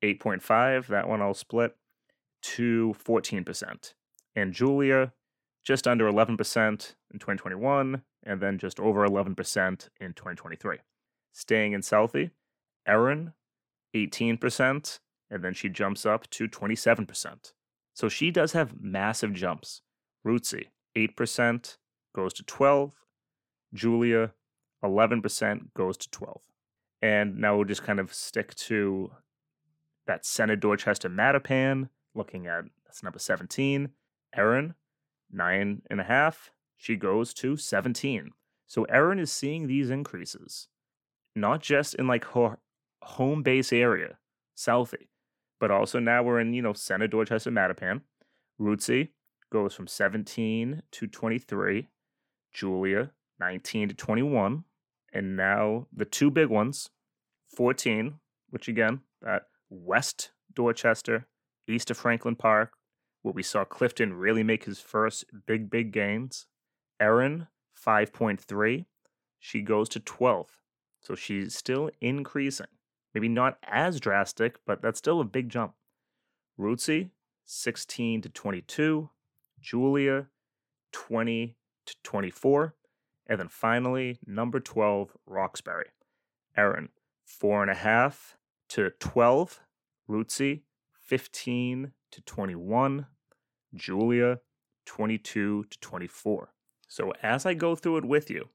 8.5, 0.03 0.87
that 0.87 1.09
one 1.09 1.21
I'll 1.21 1.33
split, 1.33 1.75
to 2.43 2.95
14%. 3.03 3.93
And 4.35 4.53
Julia, 4.53 5.13
just 5.63 5.87
under 5.87 6.05
11% 6.09 6.29
in 6.29 7.19
2021, 7.19 8.03
and 8.23 8.41
then 8.41 8.59
just 8.59 8.79
over 8.79 9.07
11% 9.07 9.29
in 9.99 10.13
2023. 10.13 10.77
Staying 11.33 11.73
in 11.73 11.81
Southie, 11.81 12.31
Erin, 12.85 13.33
18%, 13.95 14.99
and 15.29 15.43
then 15.43 15.53
she 15.53 15.69
jumps 15.69 16.05
up 16.05 16.29
to 16.31 16.47
27%. 16.47 17.53
So 17.93 18.09
she 18.09 18.31
does 18.31 18.51
have 18.53 18.81
massive 18.81 19.33
jumps. 19.33 19.81
Ruthzee, 20.25 20.67
8% 20.95 21.77
goes 22.15 22.33
to 22.33 22.43
12. 22.43 22.93
Julia, 23.73 24.33
11% 24.83 25.73
goes 25.75 25.97
to 25.97 26.09
12. 26.09 26.41
And 27.01 27.37
now 27.37 27.55
we'll 27.55 27.65
just 27.65 27.83
kind 27.83 27.99
of 27.99 28.13
stick 28.13 28.55
to 28.55 29.11
that 30.07 30.25
Senate 30.25 30.59
Dorchester 30.59 31.09
Mattapan, 31.09 31.89
looking 32.13 32.47
at 32.47 32.65
that's 32.85 33.03
number 33.03 33.19
17. 33.19 33.89
Erin, 34.35 34.75
nine 35.31 35.81
and 35.89 35.99
a 36.01 36.03
half. 36.03 36.51
She 36.77 36.95
goes 36.95 37.33
to 37.35 37.57
17. 37.57 38.31
So 38.67 38.83
Erin 38.85 39.19
is 39.19 39.31
seeing 39.31 39.67
these 39.67 39.89
increases, 39.89 40.67
not 41.35 41.61
just 41.61 41.95
in 41.95 42.07
like 42.07 42.25
her 42.25 42.57
home 43.01 43.43
base 43.43 43.71
area, 43.71 44.17
Southie, 44.57 45.07
but 45.59 45.71
also 45.71 45.99
now 45.99 46.23
we're 46.23 46.39
in, 46.39 46.53
you 46.53 46.61
know, 46.61 46.73
Senate 46.73 47.11
Dorchester 47.11 47.51
Mattapan. 47.51 48.01
Ruthzee 48.59 49.09
goes 49.51 49.73
from 49.73 49.87
17 49.87 50.83
to 50.91 51.07
23. 51.07 51.87
Julia, 52.53 53.11
19 53.39 53.89
to 53.89 53.93
21. 53.93 54.63
And 55.13 55.35
now 55.35 55.87
the 55.93 56.05
two 56.05 56.31
big 56.31 56.49
ones, 56.49 56.89
14, 57.55 58.15
which 58.49 58.67
again, 58.67 59.01
that 59.21 59.43
West 59.69 60.31
Dorchester, 60.53 61.27
east 61.67 61.91
of 61.91 61.97
Franklin 61.97 62.35
Park, 62.35 62.73
where 63.21 63.33
we 63.33 63.43
saw 63.43 63.65
Clifton 63.65 64.13
really 64.13 64.43
make 64.43 64.65
his 64.65 64.79
first 64.79 65.25
big, 65.45 65.69
big 65.69 65.91
gains. 65.91 66.47
Erin, 66.99 67.47
5.3. 67.85 68.85
She 69.39 69.61
goes 69.61 69.89
to 69.89 69.99
12. 69.99 70.47
So 71.01 71.15
she's 71.15 71.55
still 71.55 71.89
increasing. 72.01 72.67
Maybe 73.15 73.29
not 73.29 73.57
as 73.63 74.01
drastic, 74.01 74.57
but 74.65 74.81
that's 74.81 74.99
still 74.99 75.21
a 75.21 75.25
big 75.25 75.47
jump. 75.47 75.73
Ruthzee, 76.59 77.11
16 77.45 78.23
to 78.23 78.29
22. 78.29 79.09
Julia, 79.61 80.27
20 80.91 81.55
to 81.85 81.95
24. 82.03 82.75
And 83.27 83.39
then 83.39 83.47
finally, 83.47 84.19
number 84.27 84.59
12, 84.59 85.15
Roxbury. 85.25 85.87
Erin, 86.57 86.89
4.5 87.25 88.35
to 88.69 88.89
12. 88.99 89.61
Ruthzee, 90.09 90.63
15 90.99 91.93
to 92.11 92.21
21. 92.21 93.05
Julia, 93.73 94.39
22 94.85 95.63
to 95.69 95.79
24. 95.79 96.53
So 96.89 97.13
as 97.23 97.45
I 97.45 97.53
go 97.53 97.75
through 97.75 97.97
it 97.97 98.05
with 98.05 98.29
you, 98.29 98.49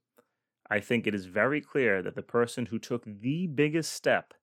I 0.68 0.80
think 0.80 1.06
it 1.06 1.14
is 1.14 1.24
very 1.24 1.62
clear 1.62 2.02
that 2.02 2.14
the 2.14 2.22
person 2.22 2.66
who 2.66 2.78
took 2.78 3.04
the 3.06 3.46
biggest 3.46 3.94
step 3.94 4.34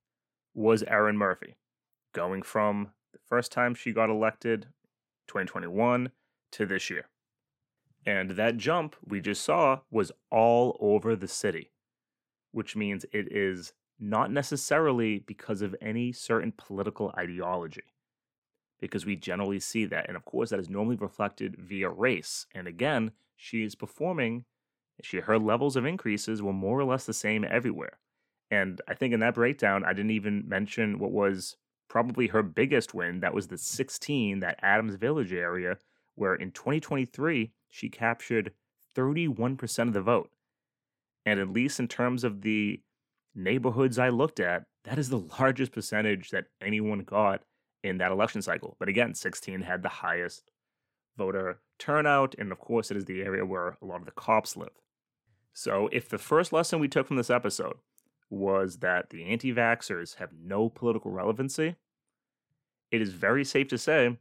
was 0.57 0.83
Erin 0.87 1.17
Murphy, 1.17 1.55
going 2.13 2.41
from 2.41 2.89
the 3.13 3.19
first 3.29 3.51
time 3.51 3.75
she 3.75 3.91
got 3.91 4.09
elected, 4.09 4.63
2021, 5.27 6.09
to 6.51 6.65
this 6.65 6.89
year. 6.89 7.05
And 8.07 8.31
that 8.31 8.57
jump 8.57 8.95
we 9.05 9.21
just 9.21 9.43
saw 9.43 9.81
was 9.91 10.11
all 10.31 10.75
over 10.79 11.15
the 11.15 11.27
city, 11.27 11.69
which 12.51 12.75
means 12.75 13.05
it 13.11 13.31
is 13.31 13.73
not 13.99 14.31
necessarily 14.31 15.19
because 15.19 15.61
of 15.61 15.75
any 15.79 16.11
certain 16.11 16.51
political 16.57 17.13
ideology, 17.15 17.93
because 18.79 19.05
we 19.05 19.15
generally 19.15 19.59
see 19.59 19.85
that. 19.85 20.07
And 20.07 20.17
of 20.17 20.25
course, 20.25 20.49
that 20.49 20.59
is 20.59 20.71
normally 20.71 20.95
reflected 20.95 21.55
via 21.59 21.89
race. 21.89 22.47
And 22.55 22.67
again, 22.67 23.11
she 23.35 23.63
is 23.63 23.75
performing, 23.75 24.45
she, 25.03 25.19
her 25.19 25.37
levels 25.37 25.75
of 25.75 25.85
increases 25.85 26.41
were 26.41 26.51
more 26.51 26.79
or 26.79 26.85
less 26.85 27.05
the 27.05 27.13
same 27.13 27.45
everywhere. 27.47 27.99
And 28.49 28.81
I 28.87 28.93
think 28.93 29.13
in 29.13 29.19
that 29.19 29.35
breakdown, 29.35 29.83
I 29.83 29.93
didn't 29.93 30.11
even 30.11 30.47
mention 30.47 30.99
what 30.99 31.11
was 31.11 31.57
probably 31.89 32.27
her 32.27 32.43
biggest 32.43 32.93
win. 32.93 33.19
That 33.19 33.33
was 33.33 33.47
the 33.47 33.57
16, 33.57 34.39
that 34.39 34.59
Adams 34.61 34.95
Village 34.95 35.33
area, 35.33 35.77
where 36.15 36.35
in 36.35 36.51
2023, 36.51 37.51
she 37.69 37.89
captured 37.89 38.53
31% 38.95 39.87
of 39.87 39.93
the 39.93 40.01
vote. 40.01 40.31
And 41.25 41.39
at 41.39 41.49
least 41.49 41.79
in 41.79 41.87
terms 41.87 42.23
of 42.23 42.41
the 42.41 42.81
neighborhoods 43.35 43.99
I 43.99 44.09
looked 44.09 44.39
at, 44.39 44.63
that 44.85 44.97
is 44.97 45.09
the 45.09 45.25
largest 45.39 45.73
percentage 45.73 46.29
that 46.31 46.45
anyone 46.61 46.99
got 46.99 47.41
in 47.83 47.97
that 47.97 48.11
election 48.11 48.41
cycle. 48.41 48.75
But 48.79 48.89
again, 48.89 49.13
16 49.13 49.61
had 49.61 49.83
the 49.83 49.89
highest 49.89 50.51
voter 51.17 51.59
turnout, 51.79 52.35
and 52.37 52.51
of 52.51 52.59
course, 52.59 52.91
it 52.91 52.97
is 52.97 53.05
the 53.05 53.21
area 53.21 53.45
where 53.45 53.77
a 53.81 53.85
lot 53.85 53.99
of 53.99 54.05
the 54.05 54.11
cops 54.11 54.55
live. 54.55 54.69
So, 55.53 55.89
if 55.91 56.07
the 56.07 56.17
first 56.17 56.53
lesson 56.53 56.79
we 56.79 56.87
took 56.87 57.07
from 57.07 57.17
this 57.17 57.29
episode 57.29 57.77
was 58.29 58.77
that 58.77 59.09
the 59.09 59.23
anti 59.25 59.53
vaxxers 59.53 60.15
have 60.15 60.29
no 60.33 60.69
political 60.69 61.11
relevancy, 61.11 61.75
it 62.91 63.01
is 63.01 63.13
very 63.13 63.43
safe 63.43 63.67
to 63.69 63.77
say 63.77 64.17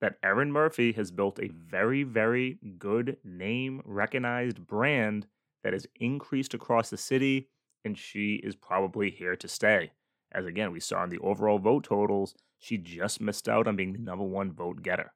that 0.00 0.18
Erin 0.22 0.52
Murphy 0.52 0.92
has 0.92 1.10
built 1.10 1.38
a 1.38 1.48
very, 1.48 2.02
very 2.02 2.58
good 2.78 3.16
name 3.24 3.80
recognized 3.84 4.66
brand 4.66 5.26
that 5.62 5.72
has 5.72 5.86
increased 5.96 6.54
across 6.54 6.90
the 6.90 6.96
city, 6.96 7.48
and 7.84 7.96
she 7.96 8.34
is 8.36 8.54
probably 8.54 9.10
here 9.10 9.36
to 9.36 9.48
stay. 9.48 9.92
As 10.32 10.44
again, 10.44 10.72
we 10.72 10.80
saw 10.80 11.04
in 11.04 11.10
the 11.10 11.18
overall 11.18 11.58
vote 11.58 11.84
totals, 11.84 12.34
she 12.58 12.76
just 12.76 13.20
missed 13.20 13.48
out 13.48 13.66
on 13.66 13.76
being 13.76 13.92
the 13.92 13.98
number 13.98 14.24
one 14.24 14.52
vote 14.52 14.82
getter. 14.82 15.12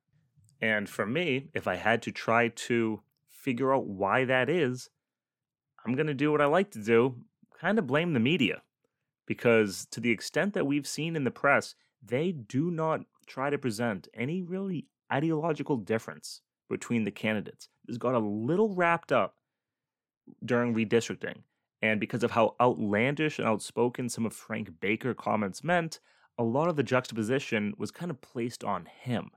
And 0.61 0.89
for 0.89 1.07
me, 1.07 1.49
if 1.55 1.67
I 1.67 1.77
had 1.77 2.03
to 2.03 2.13
try 2.13 2.49
to 2.49 3.01
figure 3.29 3.75
out 3.75 3.87
why 3.87 4.25
that 4.25 4.49
is, 4.49 4.91
I'm 5.85 5.95
going 5.95 6.07
to 6.07 6.15
do 6.15 6.31
what 6.31 6.43
I 6.43 6.47
like 6.47 6.71
to 6.73 6.83
do 6.83 7.17
kind 7.61 7.79
of 7.79 7.87
blame 7.87 8.13
the 8.13 8.21
media. 8.21 8.63
Because 9.27 9.87
to 9.93 10.01
the 10.01 10.11
extent 10.11 10.55
that 10.55 10.67
we've 10.67 10.87
seen 10.87 11.15
in 11.15 11.25
the 11.25 11.31
press, 11.31 11.75
they 12.03 12.33
do 12.33 12.71
not 12.71 13.03
try 13.27 13.51
to 13.51 13.59
present 13.59 14.09
any 14.15 14.43
really 14.43 14.87
ideological 15.13 15.77
difference 15.77 16.41
between 16.69 17.05
the 17.05 17.11
candidates. 17.11 17.69
This 17.87 17.99
got 17.99 18.15
a 18.15 18.19
little 18.19 18.75
wrapped 18.75 19.13
up 19.13 19.37
during 20.45 20.75
redistricting. 20.75 21.43
And 21.83 22.01
because 22.01 22.23
of 22.23 22.33
how 22.33 22.55
outlandish 22.61 23.39
and 23.39 23.49
outspoken 23.49 24.09
some 24.09 24.27
of 24.27 24.35
Frank 24.35 24.81
Baker 24.81 25.15
comments 25.15 25.65
meant, 25.65 26.01
a 26.39 26.45
lot 26.45 26.69
of 26.69 26.77
the 26.77 26.83
juxtaposition 26.83 27.75
was 27.79 27.91
kind 27.91 28.11
of 28.11 28.21
placed 28.21 28.65
on 28.65 28.87
him. 28.87 29.31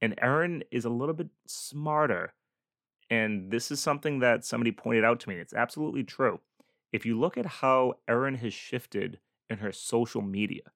And 0.00 0.14
Erin 0.20 0.64
is 0.70 0.84
a 0.84 0.90
little 0.90 1.14
bit 1.14 1.28
smarter. 1.46 2.34
And 3.10 3.50
this 3.50 3.70
is 3.70 3.80
something 3.80 4.20
that 4.20 4.44
somebody 4.44 4.72
pointed 4.72 5.04
out 5.04 5.20
to 5.20 5.28
me. 5.28 5.36
It's 5.36 5.54
absolutely 5.54 6.02
true. 6.02 6.40
If 6.92 7.06
you 7.06 7.18
look 7.18 7.38
at 7.38 7.46
how 7.46 7.94
Erin 8.06 8.34
has 8.36 8.52
shifted 8.52 9.18
in 9.48 9.58
her 9.58 9.72
social 9.72 10.20
media, 10.20 10.72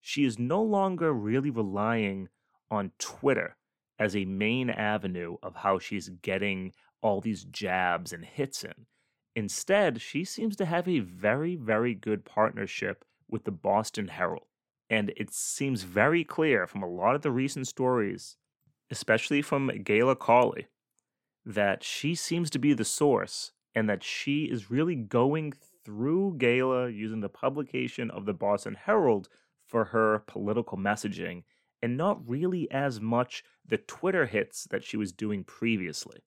she 0.00 0.24
is 0.24 0.38
no 0.38 0.62
longer 0.62 1.12
really 1.12 1.50
relying 1.50 2.28
on 2.70 2.92
Twitter 2.98 3.56
as 3.98 4.16
a 4.16 4.24
main 4.24 4.70
avenue 4.70 5.36
of 5.42 5.56
how 5.56 5.78
she's 5.78 6.08
getting 6.08 6.72
all 7.02 7.20
these 7.20 7.44
jabs 7.44 8.12
and 8.12 8.24
hits 8.24 8.64
in. 8.64 8.86
Instead, 9.36 10.00
she 10.00 10.24
seems 10.24 10.56
to 10.56 10.64
have 10.64 10.88
a 10.88 10.98
very, 10.98 11.54
very 11.54 11.94
good 11.94 12.24
partnership 12.24 13.04
with 13.28 13.44
the 13.44 13.52
Boston 13.52 14.08
Herald. 14.08 14.46
And 14.88 15.12
it 15.16 15.32
seems 15.32 15.84
very 15.84 16.24
clear 16.24 16.66
from 16.66 16.82
a 16.82 16.88
lot 16.88 17.14
of 17.14 17.22
the 17.22 17.30
recent 17.30 17.68
stories, 17.68 18.36
especially 18.90 19.40
from 19.40 19.70
Gayla 19.70 20.18
Cawley, 20.18 20.66
that 21.46 21.84
she 21.84 22.16
seems 22.16 22.50
to 22.50 22.58
be 22.58 22.72
the 22.72 22.84
source 22.84 23.52
and 23.74 23.88
that 23.88 24.02
she 24.02 24.44
is 24.44 24.70
really 24.70 24.94
going 24.94 25.52
through 25.84 26.36
Gayla 26.38 26.94
using 26.94 27.20
the 27.20 27.28
publication 27.28 28.10
of 28.10 28.26
the 28.26 28.34
Boston 28.34 28.74
Herald 28.74 29.28
for 29.66 29.86
her 29.86 30.24
political 30.26 30.76
messaging 30.76 31.44
and 31.82 31.96
not 31.96 32.28
really 32.28 32.70
as 32.70 33.00
much 33.00 33.42
the 33.66 33.78
Twitter 33.78 34.26
hits 34.26 34.64
that 34.70 34.84
she 34.84 34.96
was 34.96 35.12
doing 35.12 35.44
previously. 35.44 36.18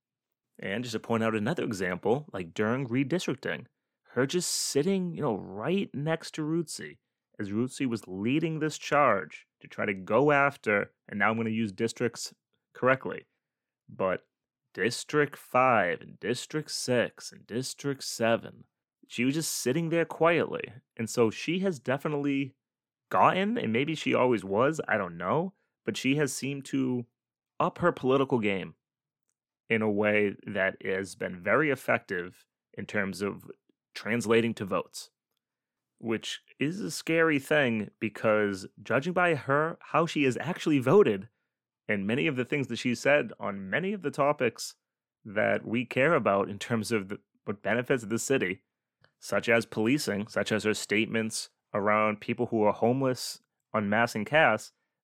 And 0.60 0.84
just 0.84 0.94
to 0.94 1.00
point 1.00 1.24
out 1.24 1.36
another 1.36 1.64
example, 1.64 2.26
like 2.32 2.54
during 2.54 2.88
redistricting, 2.88 3.66
her 4.12 4.26
just 4.26 4.50
sitting, 4.50 5.14
you 5.14 5.22
know, 5.22 5.36
right 5.36 5.90
next 5.94 6.36
to 6.36 6.42
Ruthzee 6.42 6.98
as 7.40 7.50
Ruthzee 7.50 7.88
was 7.88 8.08
leading 8.08 8.60
this 8.60 8.78
charge 8.78 9.46
to 9.60 9.68
try 9.68 9.86
to 9.86 9.94
go 9.94 10.32
after, 10.32 10.92
and 11.10 11.20
now 11.20 11.30
I'm 11.30 11.36
going 11.36 11.48
to 11.48 11.52
use 11.52 11.72
districts 11.72 12.34
correctly, 12.74 13.26
but 13.90 14.22
District 14.74 15.36
5 15.36 16.02
and 16.02 16.20
District 16.20 16.70
6 16.70 17.32
and 17.32 17.46
District 17.48 18.04
7. 18.04 18.64
She 19.08 19.26
was 19.26 19.36
just 19.36 19.52
sitting 19.52 19.90
there 19.90 20.06
quietly. 20.06 20.74
And 20.98 21.10
so 21.10 21.30
she 21.30 21.60
has 21.60 21.80
definitely 21.80 22.56
gotten, 23.10 23.58
and 23.58 23.72
maybe 23.72 23.96
she 23.96 24.14
always 24.14 24.44
was, 24.44 24.82
I 24.88 24.98
don't 24.98 25.18
know, 25.18 25.54
but 25.86 25.98
she 25.98 26.16
has 26.16 26.34
seemed 26.34 26.66
to 26.66 27.06
up 27.60 27.78
her 27.80 27.92
political 27.92 28.40
game 28.40 28.76
in 29.70 29.82
a 29.82 29.90
way 29.90 30.36
that 30.48 30.78
has 30.84 31.16
been 31.16 31.40
very 31.40 31.70
effective 31.70 32.46
in 32.74 32.86
terms 32.86 33.22
of 33.22 33.44
translating 33.94 34.54
to 34.56 34.66
votes, 34.66 35.12
which 36.00 36.42
is 36.60 36.80
a 36.80 36.92
scary 36.92 37.40
thing 37.40 37.90
because 38.00 38.66
judging 38.82 39.14
by 39.14 39.36
her, 39.36 39.78
how 39.92 40.06
she 40.06 40.24
has 40.24 40.38
actually 40.42 40.80
voted, 40.80 41.30
and 41.88 42.08
many 42.08 42.28
of 42.28 42.36
the 42.36 42.46
things 42.46 42.68
that 42.68 42.78
she 42.78 42.96
said 42.96 43.32
on 43.40 43.70
many 43.70 43.94
of 43.94 44.02
the 44.02 44.12
topics 44.12 44.76
that 45.26 45.66
we 45.66 45.86
care 45.86 46.14
about 46.14 46.50
in 46.50 46.60
terms 46.60 46.92
of 46.92 47.10
the, 47.10 47.20
what 47.46 47.62
benefits 47.62 48.04
the 48.04 48.20
city, 48.20 48.62
such 49.20 49.50
as 49.50 49.66
policing, 49.66 50.28
such 50.28 50.52
as 50.52 50.64
her 50.64 50.74
statements 50.74 51.50
around 51.74 52.22
people 52.22 52.48
who 52.48 52.64
are 52.64 52.74
homeless 52.74 53.40
on 53.74 53.90
mass 53.90 54.16
and 54.16 54.30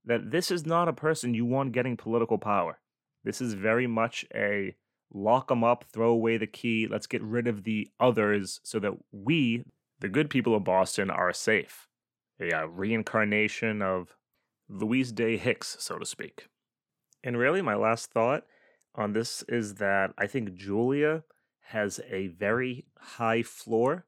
that 0.05 0.31
this 0.31 0.51
is 0.51 0.65
not 0.65 0.87
a 0.87 0.93
person 0.93 1.33
you 1.33 1.45
want 1.45 1.71
getting 1.71 1.97
political 1.97 2.37
power. 2.37 2.79
This 3.23 3.41
is 3.41 3.53
very 3.53 3.87
much 3.87 4.25
a 4.33 4.75
lock 5.13 5.47
them 5.47 5.63
up, 5.63 5.85
throw 5.91 6.09
away 6.09 6.37
the 6.37 6.47
key, 6.47 6.87
let's 6.89 7.07
get 7.07 7.21
rid 7.21 7.47
of 7.47 7.63
the 7.63 7.89
others 7.99 8.59
so 8.63 8.79
that 8.79 8.93
we, 9.11 9.65
the 9.99 10.09
good 10.09 10.29
people 10.29 10.55
of 10.55 10.63
Boston, 10.63 11.09
are 11.09 11.33
safe. 11.33 11.87
A 12.39 12.51
uh, 12.51 12.65
reincarnation 12.65 13.81
of 13.81 14.15
Louise 14.69 15.11
Day 15.11 15.35
Hicks, 15.35 15.75
so 15.79 15.97
to 15.97 16.05
speak. 16.05 16.47
And 17.23 17.37
really, 17.37 17.61
my 17.61 17.75
last 17.75 18.11
thought 18.11 18.43
on 18.95 19.13
this 19.13 19.43
is 19.47 19.75
that 19.75 20.13
I 20.17 20.27
think 20.27 20.55
Julia 20.55 21.23
has 21.67 21.99
a 22.09 22.27
very 22.27 22.85
high 22.97 23.43
floor. 23.43 24.05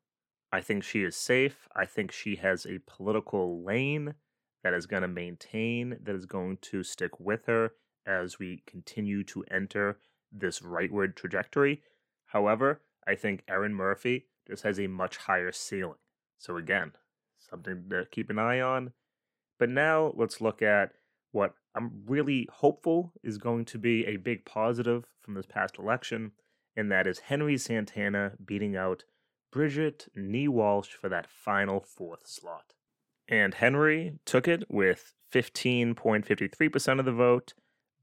I 0.51 0.61
think 0.61 0.83
she 0.83 1.03
is 1.03 1.15
safe. 1.15 1.67
I 1.75 1.85
think 1.85 2.11
she 2.11 2.37
has 2.37 2.65
a 2.65 2.79
political 2.85 3.63
lane 3.63 4.15
that 4.63 4.73
is 4.73 4.85
going 4.85 5.01
to 5.01 5.07
maintain, 5.07 5.97
that 6.03 6.15
is 6.15 6.25
going 6.25 6.57
to 6.61 6.83
stick 6.83 7.19
with 7.19 7.45
her 7.45 7.73
as 8.05 8.39
we 8.39 8.63
continue 8.65 9.23
to 9.25 9.43
enter 9.51 9.97
this 10.31 10.59
rightward 10.59 11.15
trajectory. 11.15 11.81
However, 12.27 12.81
I 13.07 13.15
think 13.15 13.43
Erin 13.47 13.73
Murphy 13.73 14.27
just 14.47 14.63
has 14.63 14.79
a 14.79 14.87
much 14.87 15.17
higher 15.17 15.51
ceiling. 15.51 15.97
So, 16.37 16.57
again, 16.57 16.93
something 17.37 17.85
to 17.89 18.05
keep 18.11 18.29
an 18.29 18.39
eye 18.39 18.59
on. 18.59 18.93
But 19.59 19.69
now 19.69 20.13
let's 20.15 20.41
look 20.41 20.61
at 20.61 20.93
what 21.31 21.53
I'm 21.75 22.03
really 22.05 22.47
hopeful 22.51 23.13
is 23.23 23.37
going 23.37 23.65
to 23.65 23.77
be 23.77 24.05
a 24.05 24.17
big 24.17 24.45
positive 24.45 25.05
from 25.19 25.33
this 25.33 25.45
past 25.45 25.77
election, 25.77 26.31
and 26.75 26.91
that 26.91 27.07
is 27.07 27.19
Henry 27.19 27.57
Santana 27.57 28.33
beating 28.43 28.75
out 28.75 29.03
Bridget 29.51 30.07
Nee 30.15 30.47
Walsh 30.47 30.89
for 30.89 31.09
that 31.09 31.27
final 31.27 31.79
fourth 31.79 32.27
slot. 32.27 32.73
And 33.27 33.53
Henry 33.53 34.19
took 34.25 34.47
it 34.47 34.63
with 34.69 35.13
15.53% 35.33 36.99
of 36.99 37.05
the 37.05 37.11
vote, 37.11 37.53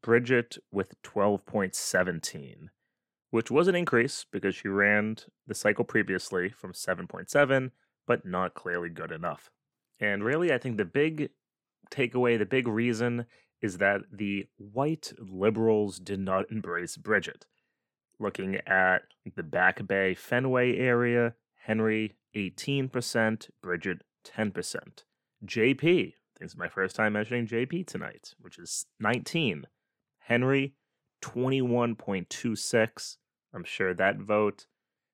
Bridget 0.02 0.56
with 0.70 1.00
12.17, 1.02 2.68
which 3.30 3.50
was 3.50 3.68
an 3.68 3.74
increase 3.74 4.24
because 4.30 4.54
she 4.54 4.68
ran 4.68 5.16
the 5.46 5.54
cycle 5.54 5.84
previously 5.84 6.48
from 6.50 6.72
7.7, 6.72 7.70
but 8.06 8.24
not 8.24 8.54
clearly 8.54 8.88
good 8.88 9.12
enough. 9.12 9.50
And 10.00 10.24
really, 10.24 10.52
I 10.52 10.58
think 10.58 10.76
the 10.76 10.84
big 10.84 11.30
takeaway, 11.90 12.38
the 12.38 12.46
big 12.46 12.68
reason 12.68 13.26
is 13.60 13.78
that 13.78 14.02
the 14.12 14.46
white 14.56 15.12
liberals 15.18 15.98
did 15.98 16.20
not 16.20 16.50
embrace 16.50 16.96
Bridget. 16.96 17.46
Looking 18.20 18.56
at 18.66 19.02
the 19.36 19.42
Back 19.42 19.86
Bay 19.86 20.14
Fenway 20.14 20.76
area, 20.76 21.34
Henry 21.56 22.16
18%, 22.34 23.50
Bridget 23.62 24.02
10%. 24.24 24.52
JP, 25.44 25.82
I 25.82 25.82
think 25.82 26.14
it's 26.40 26.56
my 26.56 26.68
first 26.68 26.96
time 26.96 27.12
mentioning 27.12 27.46
JP 27.46 27.86
tonight, 27.86 28.34
which 28.40 28.58
is 28.58 28.86
19. 29.00 29.66
Henry 30.18 30.74
21.26. 31.22 33.16
I'm 33.54 33.64
sure 33.64 33.94
that 33.94 34.18
vote 34.18 34.66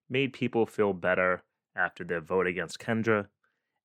made 0.09 0.33
people 0.33 0.67
feel 0.67 0.93
better 0.93 1.45
after 1.77 2.05
their 2.05 2.21
vote 2.21 2.47
against 2.47 2.79
Kendra. 2.79 3.29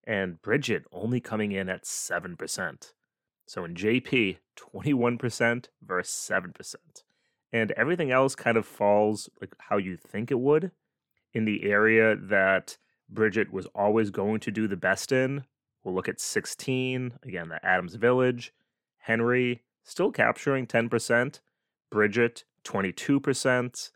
And 0.05 0.41
Bridget 0.41 0.85
only 0.91 1.19
coming 1.19 1.51
in 1.51 1.69
at 1.69 1.83
7%. 1.83 2.93
So 3.45 3.65
in 3.65 3.73
JP, 3.73 4.38
21% 4.57 5.67
versus 5.81 6.29
7%. 6.29 6.75
And 7.51 7.71
everything 7.71 8.12
else 8.12 8.35
kind 8.35 8.57
of 8.57 8.65
falls 8.65 9.29
like 9.41 9.55
how 9.57 9.77
you 9.77 9.97
think 9.97 10.29
it 10.29 10.39
would 10.39 10.71
in 11.33 11.45
the 11.45 11.63
area 11.63 12.15
that 12.15 12.77
Bridget 13.09 13.51
was 13.51 13.65
always 13.67 14.12
going 14.12 14.39
to 14.41 14.51
do 14.51 14.67
the 14.67 14.77
best 14.77 15.12
in. 15.12 15.45
We'll 15.83 15.95
look 15.95 16.09
at 16.09 16.19
16, 16.19 17.13
again, 17.23 17.49
the 17.49 17.65
Adams 17.65 17.95
Village. 17.95 18.53
Henry 18.99 19.63
still 19.83 20.12
capturing 20.12 20.67
10%, 20.67 21.39
Bridget 21.89 22.43
22%, 22.63 23.91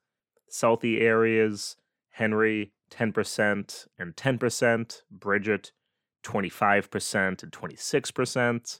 Southie 0.49 1.01
areas, 1.01 1.77
Henry 2.09 2.71
10% 2.89 3.87
and 3.99 4.15
10%, 4.15 5.01
Bridget 5.11 5.71
25% 6.23 7.43
and 7.43 7.51
26%. 7.51 8.79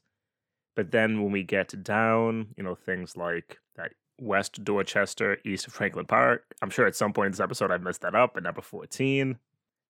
But 0.75 0.91
then 0.91 1.21
when 1.21 1.31
we 1.31 1.43
get 1.43 1.83
down, 1.83 2.47
you 2.57 2.63
know, 2.63 2.75
things 2.75 3.15
like 3.15 3.59
that 3.75 3.91
West 4.19 4.63
Dorchester, 4.63 5.37
east 5.45 5.67
of 5.67 5.73
Franklin 5.73 6.05
Park, 6.05 6.55
I'm 6.61 6.69
sure 6.69 6.87
at 6.87 6.95
some 6.95 7.13
point 7.13 7.27
in 7.27 7.31
this 7.33 7.39
episode 7.39 7.71
I 7.71 7.77
messed 7.77 8.01
that 8.01 8.15
up 8.15 8.35
at 8.37 8.43
number 8.43 8.61
14. 8.61 9.37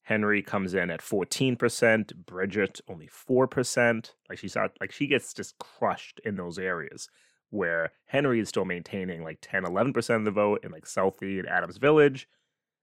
Henry 0.04 0.42
comes 0.42 0.74
in 0.74 0.90
at 0.90 1.00
14%, 1.00 2.14
Bridget 2.26 2.82
only 2.90 3.08
4%. 3.08 4.12
Like 4.30 4.38
she's 4.38 4.58
out, 4.58 4.72
like 4.82 4.92
she 4.92 5.08
gets 5.08 5.34
just 5.34 5.58
crushed 5.60 6.20
in 6.26 6.36
those 6.36 6.60
areas 6.60 7.08
where 7.52 7.92
Henry 8.08 8.40
is 8.40 8.50
still 8.50 8.66
maintaining 8.66 9.24
like 9.24 9.38
10, 9.42 9.64
11% 9.64 10.16
of 10.16 10.26
the 10.26 10.32
vote 10.32 10.60
in 10.64 10.72
like 10.72 10.86
Southie 10.86 11.40
and 11.40 11.48
Adams 11.48 11.78
Village. 11.78 12.28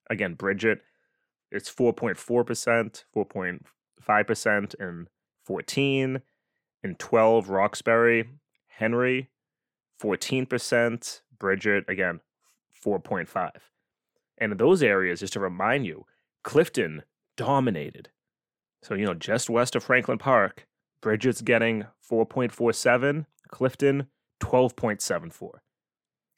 Again, 0.08 0.34
Bridget, 0.34 0.80
it's 1.50 1.70
4.4%, 1.70 3.04
4.5% 4.06 4.74
in 4.74 5.08
14. 5.44 6.22
In 6.82 6.94
12, 6.94 7.50
Roxbury, 7.50 8.24
Henry, 8.68 9.28
14%, 10.02 11.20
Bridget, 11.38 11.84
again, 11.88 12.20
4.5. 12.84 13.50
And 14.38 14.52
in 14.52 14.58
those 14.58 14.82
areas, 14.82 15.20
just 15.20 15.34
to 15.34 15.40
remind 15.40 15.84
you, 15.84 16.06
Clifton 16.42 17.02
dominated. 17.36 18.08
So, 18.82 18.94
you 18.94 19.04
know, 19.04 19.12
just 19.12 19.50
west 19.50 19.76
of 19.76 19.84
Franklin 19.84 20.16
Park, 20.16 20.66
Bridget's 21.02 21.42
getting 21.42 21.84
4.47, 22.10 23.26
Clifton 23.48 24.06
12.74. 24.42 25.50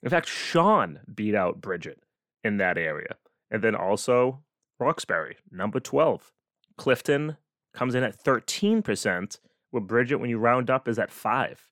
In 0.03 0.11
fact, 0.11 0.27
Sean 0.27 1.01
beat 1.14 1.37
out 1.37 1.61
Bridget 1.61 2.01
in 2.42 2.57
that 2.57 2.77
area. 2.77 3.16
And 3.48 3.62
then 3.62 3.77
also 3.77 4.40
Roxbury, 4.81 5.37
number 5.51 5.79
12. 5.79 6.33
Clifton 6.77 7.37
comes 7.73 7.95
in 7.95 8.03
at 8.03 8.23
13%, 8.23 9.39
with 9.71 9.87
Bridget, 9.87 10.17
when 10.17 10.31
you 10.31 10.39
round 10.39 10.71
up, 10.71 10.89
is 10.89 10.99
at 10.99 11.11
5. 11.11 11.69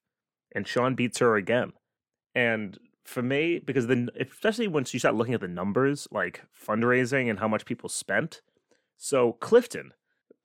And 0.54 0.66
Sean 0.66 0.94
beats 0.94 1.18
her 1.18 1.36
again. 1.36 1.72
And 2.34 2.78
for 3.04 3.22
me, 3.22 3.58
because 3.58 3.86
then, 3.86 4.08
especially 4.18 4.68
once 4.68 4.94
you 4.94 5.00
start 5.00 5.14
looking 5.14 5.34
at 5.34 5.40
the 5.40 5.48
numbers, 5.48 6.08
like 6.10 6.42
fundraising 6.54 7.28
and 7.28 7.38
how 7.38 7.48
much 7.48 7.66
people 7.66 7.88
spent. 7.88 8.40
So 8.96 9.32
Clifton, 9.34 9.92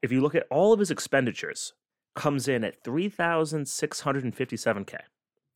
if 0.01 0.11
you 0.11 0.21
look 0.21 0.35
at 0.35 0.47
all 0.49 0.73
of 0.73 0.79
his 0.79 0.91
expenditures, 0.91 1.73
comes 2.15 2.47
in 2.47 2.63
at 2.63 2.83
3,657K. 2.83 4.99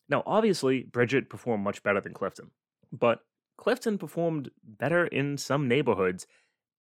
Now, 0.10 0.24
obviously, 0.26 0.84
Bridget 0.84 1.30
performed 1.30 1.64
much 1.64 1.84
better 1.84 2.02
than 2.02 2.14
Clifton, 2.14 2.52
but 2.92 3.22
Clifton 3.58 3.98
performed 3.98 4.52
better 4.64 5.06
in 5.06 5.38
some 5.38 5.68
neighborhoods, 5.68 6.26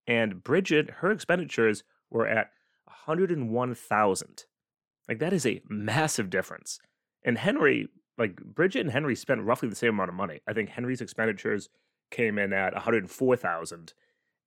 and 0.08 0.44
Bridget, 0.44 0.90
her 0.98 1.12
expenditures 1.12 1.84
were 2.10 2.28
at 2.28 2.52
101,000. 3.06 4.46
Like, 5.08 5.20
that 5.20 5.34
is 5.34 5.46
a 5.46 5.62
massive 5.68 6.30
difference. 6.30 6.80
And 7.24 7.38
Henry, 7.38 7.88
like, 8.18 8.38
Bridget 8.38 8.82
and 8.82 8.92
Henry 8.92 9.16
spent 9.16 9.42
roughly 9.42 9.70
the 9.70 9.76
same 9.76 9.90
amount 9.90 10.10
of 10.10 10.16
money. 10.16 10.42
I 10.48 10.54
think 10.54 10.70
Henry's 10.70 11.02
expenditures 11.02 11.70
came 12.12 12.38
in 12.38 12.54
at 12.54 12.74
104,000, 12.74 13.94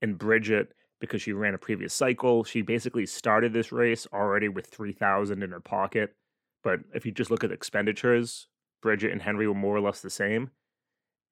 and 0.01 0.19
Bridget, 0.19 0.75
because 1.01 1.23
she 1.23 1.33
ran 1.33 1.55
a 1.55 1.59
previous 1.59 1.95
cycle, 1.95 2.45
she 2.45 2.63
basically 2.63 3.07
started 3.07 3.53
this 3.53 3.73
race 3.73 4.07
already 4.13 4.49
with 4.49 4.67
3,000 4.67 5.43
in 5.43 5.51
her 5.51 5.61
pocket. 5.61 6.15
But 6.63 6.81
if 6.95 7.05
you 7.05 7.13
just 7.13 7.31
look 7.31 7.45
at 7.45 7.53
expenditures, 7.53 8.49
Bridget 8.83 9.13
and 9.13 9.23
Henry 9.23 9.49
were 9.49 9.55
more 9.55 9.77
or 9.77 9.81
less 9.81 10.01
the 10.01 10.11
same. 10.11 10.51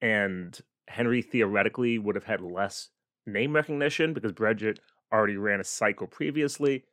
And 0.01 0.59
Henry 0.89 1.23
theoretically 1.23 1.99
would 1.99 2.15
have 2.17 2.25
had 2.25 2.41
less 2.41 2.91
name 3.27 3.55
recognition 3.55 4.13
because 4.13 4.33
Bridget 4.33 4.81
already 5.13 5.37
ran 5.37 5.61
a 5.61 5.65
cycle 5.65 6.07
previously. 6.07 6.85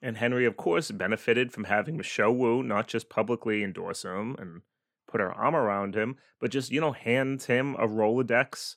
And 0.00 0.16
Henry, 0.16 0.44
of 0.46 0.56
course, 0.56 0.90
benefited 0.90 1.52
from 1.52 1.64
having 1.64 1.96
Michelle 1.96 2.32
Wu 2.32 2.62
not 2.62 2.86
just 2.86 3.08
publicly 3.08 3.64
endorse 3.64 4.04
him 4.04 4.36
and 4.38 4.62
put 5.08 5.20
her 5.20 5.32
arm 5.32 5.56
around 5.56 5.94
him, 5.94 6.16
but 6.40 6.50
just, 6.50 6.70
you 6.70 6.80
know, 6.80 6.92
hand 6.92 7.42
him 7.42 7.74
a 7.76 7.88
Rolodex 7.88 8.76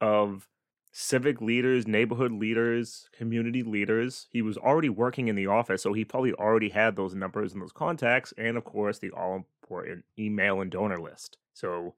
of 0.00 0.48
civic 0.92 1.40
leaders, 1.40 1.86
neighborhood 1.86 2.32
leaders, 2.32 3.08
community 3.12 3.62
leaders. 3.62 4.28
He 4.30 4.42
was 4.42 4.56
already 4.56 4.88
working 4.88 5.28
in 5.28 5.36
the 5.36 5.46
office, 5.46 5.82
so 5.82 5.92
he 5.92 6.04
probably 6.04 6.32
already 6.34 6.70
had 6.70 6.96
those 6.96 7.14
numbers 7.14 7.52
and 7.52 7.60
those 7.60 7.72
contacts, 7.72 8.32
and 8.38 8.56
of 8.56 8.64
course, 8.64 8.98
the 8.98 9.10
all 9.10 9.36
important 9.36 10.04
email 10.18 10.60
and 10.60 10.70
donor 10.70 11.00
list. 11.00 11.38
So, 11.52 11.94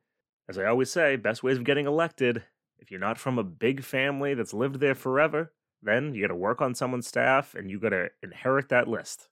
as 0.48 0.58
I 0.58 0.64
always 0.64 0.90
say, 0.90 1.16
best 1.16 1.42
ways 1.42 1.58
of 1.58 1.64
getting 1.64 1.86
elected 1.86 2.44
if 2.84 2.90
you're 2.90 3.00
not 3.00 3.18
from 3.18 3.38
a 3.38 3.44
big 3.44 3.82
family 3.82 4.34
that's 4.34 4.52
lived 4.52 4.78
there 4.78 4.94
forever, 4.94 5.52
then 5.84 6.14
you 6.14 6.22
got 6.22 6.28
to 6.28 6.34
work 6.34 6.60
on 6.60 6.74
someone's 6.74 7.06
staff 7.06 7.54
and 7.54 7.70
you 7.70 7.78
got 7.78 7.90
to 7.90 8.08
inherit 8.22 8.68
that 8.70 8.88
list. 8.88 9.28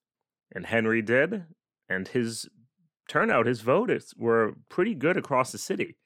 And 0.54 0.66
Henry 0.66 1.02
did, 1.02 1.44
and 1.88 2.06
his 2.08 2.48
turnout, 3.08 3.46
his 3.46 3.62
votes 3.62 4.14
were 4.16 4.54
pretty 4.68 4.94
good 4.94 5.16
across 5.16 5.50
the 5.50 5.58
city, 5.58 5.96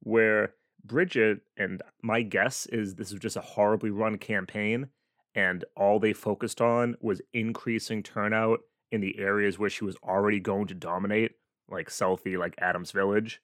where 0.00 0.54
Bridget, 0.84 1.40
and 1.56 1.82
my 2.02 2.22
guess 2.22 2.66
is 2.66 2.94
this 2.94 3.10
was 3.10 3.20
just 3.20 3.36
a 3.36 3.40
horribly 3.40 3.90
run 3.90 4.18
campaign, 4.18 4.88
and 5.34 5.64
all 5.76 5.98
they 5.98 6.12
focused 6.12 6.60
on 6.60 6.96
was 7.00 7.20
increasing 7.34 8.02
turnout 8.02 8.60
in 8.92 9.00
the 9.00 9.18
areas 9.18 9.58
where 9.58 9.70
she 9.70 9.84
was 9.84 9.96
already 10.04 10.38
going 10.38 10.68
to 10.68 10.74
dominate, 10.74 11.32
like 11.68 11.90
Southie, 11.90 12.38
like 12.38 12.54
Adams 12.58 12.92
Village, 12.92 13.42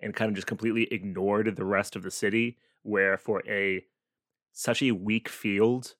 and 0.00 0.14
kind 0.14 0.28
of 0.28 0.34
just 0.34 0.46
completely 0.46 0.86
ignored 0.92 1.56
the 1.56 1.64
rest 1.64 1.96
of 1.96 2.02
the 2.02 2.10
city. 2.10 2.58
Where 2.82 3.16
for 3.16 3.42
a 3.48 3.84
such 4.52 4.82
a 4.82 4.92
weak 4.92 5.28
field, 5.28 5.94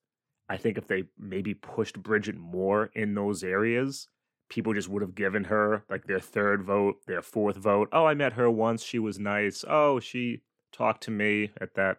I 0.49 0.57
think 0.57 0.77
if 0.79 0.87
they 0.87 1.05
maybe 1.19 1.55
pushed 1.55 2.03
Bridget 2.03 2.37
more 2.37 2.91
in 2.95 3.15
those 3.15 3.43
areas, 3.43 4.09
people 4.49 4.75
just 4.75 4.89
would 4.89 5.03
have 5.03 5.15
given 5.15 5.45
her 5.45 5.85
like 5.89 6.07
their 6.07 6.21
third 6.21 6.63
vote, 6.63 6.97
their 7.07 7.23
fourth 7.23 7.57
vote. 7.57 7.89
Oh, 7.93 8.05
I 8.05 8.15
met 8.15 8.35
her 8.35 8.51
once. 8.51 8.83
She 8.83 8.99
was 8.99 9.19
nice. 9.19 9.65
Oh, 9.67 9.99
she 9.99 10.43
talked 10.73 11.05
to 11.05 11.11
me 11.11 11.51
at 11.61 11.75
that 11.75 11.99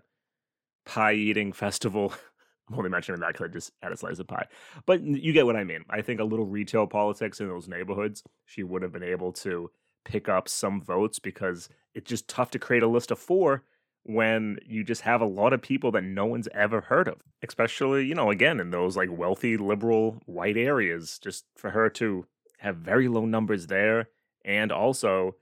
pie 0.85 1.13
eating 1.13 1.51
festival. 1.51 2.13
I'm 2.69 2.77
only 2.77 2.89
mentioning 2.89 3.19
that 3.21 3.33
because 3.33 3.49
I 3.49 3.51
just 3.51 3.71
had 3.81 3.91
a 3.91 3.97
slice 3.97 4.19
of 4.19 4.27
pie. 4.27 4.47
But 4.85 5.03
you 5.03 5.33
get 5.33 5.45
what 5.45 5.55
I 5.55 5.63
mean. 5.63 5.83
I 5.89 6.01
think 6.01 6.19
a 6.19 6.25
little 6.25 6.45
retail 6.45 6.87
politics 6.87 7.41
in 7.41 7.47
those 7.47 7.67
neighborhoods, 7.67 8.23
she 8.45 8.63
would 8.63 8.83
have 8.83 8.93
been 8.93 9.03
able 9.03 9.33
to 9.33 9.69
pick 10.05 10.29
up 10.29 10.47
some 10.47 10.81
votes 10.81 11.19
because 11.19 11.69
it's 11.93 12.09
just 12.09 12.27
tough 12.27 12.51
to 12.51 12.59
create 12.59 12.83
a 12.83 12.87
list 12.87 13.11
of 13.11 13.19
four 13.19 13.63
when 14.03 14.59
you 14.65 14.83
just 14.83 15.01
have 15.01 15.21
a 15.21 15.25
lot 15.25 15.53
of 15.53 15.61
people 15.61 15.91
that 15.91 16.03
no 16.03 16.25
one's 16.25 16.49
ever 16.53 16.81
heard 16.81 17.07
of, 17.07 17.21
especially, 17.41 18.05
you 18.05 18.15
know, 18.15 18.29
again, 18.29 18.59
in 18.59 18.71
those 18.71 18.97
like 18.97 19.09
wealthy, 19.11 19.55
liberal, 19.57 20.21
white 20.25 20.57
areas, 20.57 21.19
just 21.19 21.45
for 21.55 21.69
her 21.69 21.89
to 21.89 22.25
have 22.59 22.77
very 22.77 23.07
low 23.07 23.25
numbers 23.25 23.67
there 23.67 24.09
and 24.43 24.71
also 24.71 25.35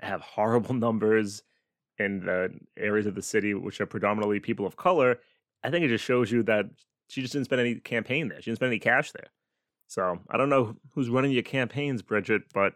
have 0.00 0.20
horrible 0.20 0.74
numbers 0.86 1.42
in 1.98 2.24
the 2.24 2.50
areas 2.76 3.06
of 3.06 3.14
the 3.14 3.22
city 3.22 3.54
which 3.54 3.80
are 3.80 3.86
predominantly 3.86 4.40
people 4.40 4.66
of 4.66 4.76
color, 4.76 5.18
I 5.62 5.70
think 5.70 5.84
it 5.84 5.88
just 5.88 6.04
shows 6.04 6.30
you 6.30 6.42
that 6.44 6.66
she 7.08 7.20
just 7.20 7.32
didn't 7.32 7.46
spend 7.46 7.60
any 7.60 7.76
campaign 7.76 8.28
there. 8.28 8.40
She 8.40 8.50
didn't 8.50 8.58
spend 8.58 8.70
any 8.70 8.78
cash 8.78 9.12
there. 9.12 9.30
So 9.88 10.20
I 10.30 10.36
don't 10.36 10.48
know 10.48 10.76
who's 10.92 11.10
running 11.10 11.32
your 11.32 11.42
campaigns, 11.42 12.00
Bridget, 12.00 12.42
but 12.54 12.74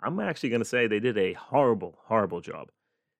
I'm 0.00 0.18
actually 0.20 0.48
going 0.48 0.62
to 0.62 0.64
say 0.64 0.86
they 0.86 1.00
did 1.00 1.18
a 1.18 1.34
horrible, 1.34 1.98
horrible 2.04 2.40
job. 2.40 2.68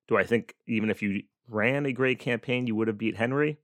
Do 0.09 0.17
I 0.17 0.25
think 0.25 0.55
even 0.67 0.90
if 0.90 1.03
you 1.03 1.23
ran 1.49 1.87
a 1.87 1.93
great 1.93 2.19
campaign, 2.19 2.67
you 2.67 2.75
would 2.75 2.88
have 2.88 2.99
beat 2.99 3.17
Henry? 3.17 3.59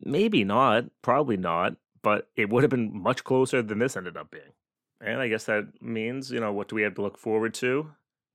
Maybe 0.00 0.44
not. 0.44 0.84
Probably 1.02 1.36
not. 1.36 1.76
But 2.02 2.28
it 2.36 2.50
would 2.50 2.62
have 2.62 2.70
been 2.70 3.02
much 3.02 3.24
closer 3.24 3.62
than 3.62 3.78
this 3.78 3.96
ended 3.96 4.16
up 4.16 4.30
being. 4.30 4.52
And 5.00 5.20
I 5.20 5.28
guess 5.28 5.44
that 5.44 5.82
means, 5.82 6.30
you 6.30 6.40
know, 6.40 6.52
what 6.52 6.68
do 6.68 6.76
we 6.76 6.82
have 6.82 6.94
to 6.94 7.02
look 7.02 7.18
forward 7.18 7.54
to 7.54 7.92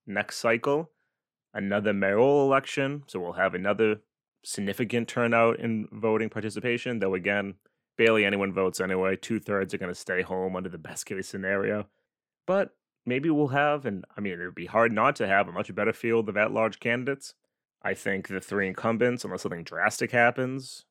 next 0.08 0.38
cycle? 0.38 0.92
Another 1.54 1.94
mayoral 1.94 2.44
election. 2.44 3.04
So 3.08 3.20
we'll 3.20 3.34
have 3.34 3.56
another 3.56 4.02
significant 4.44 5.08
turnout 5.08 5.60
in 5.60 5.88
voting 5.92 6.30
participation, 6.30 7.00
though, 7.00 7.14
again, 7.14 7.56
barely 7.98 8.26
anyone 8.26 8.54
votes 8.54 8.80
anyway. 8.80 9.16
Two 9.16 9.40
thirds 9.40 9.74
are 9.74 9.78
going 9.78 9.92
to 9.92 10.00
stay 10.00 10.22
home 10.22 10.56
under 10.56 10.70
the 10.70 10.78
best 10.78 11.06
case 11.06 11.28
scenario. 11.28 11.88
But 12.46 12.76
maybe 13.06 13.30
we'll 13.30 13.48
have, 13.48 13.86
and 13.86 14.06
I 14.16 14.22
mean, 14.22 14.34
it 14.34 14.46
would 14.46 14.56
be 14.56 14.66
hard 14.66 14.92
not 14.92 15.16
to 15.18 15.28
have 15.28 15.48
a 15.48 15.52
much 15.52 15.74
better 15.74 15.94
field 15.94 16.30
of 16.30 16.38
at 16.38 16.52
large 16.52 16.80
candidates. 16.80 17.34
I 17.82 17.94
think 17.94 18.28
the 18.28 18.42
three 18.42 18.68
incumbents, 18.68 19.24
unless 19.24 19.44
something 19.44 19.64
drastic 19.64 20.12
happens, 20.12 20.86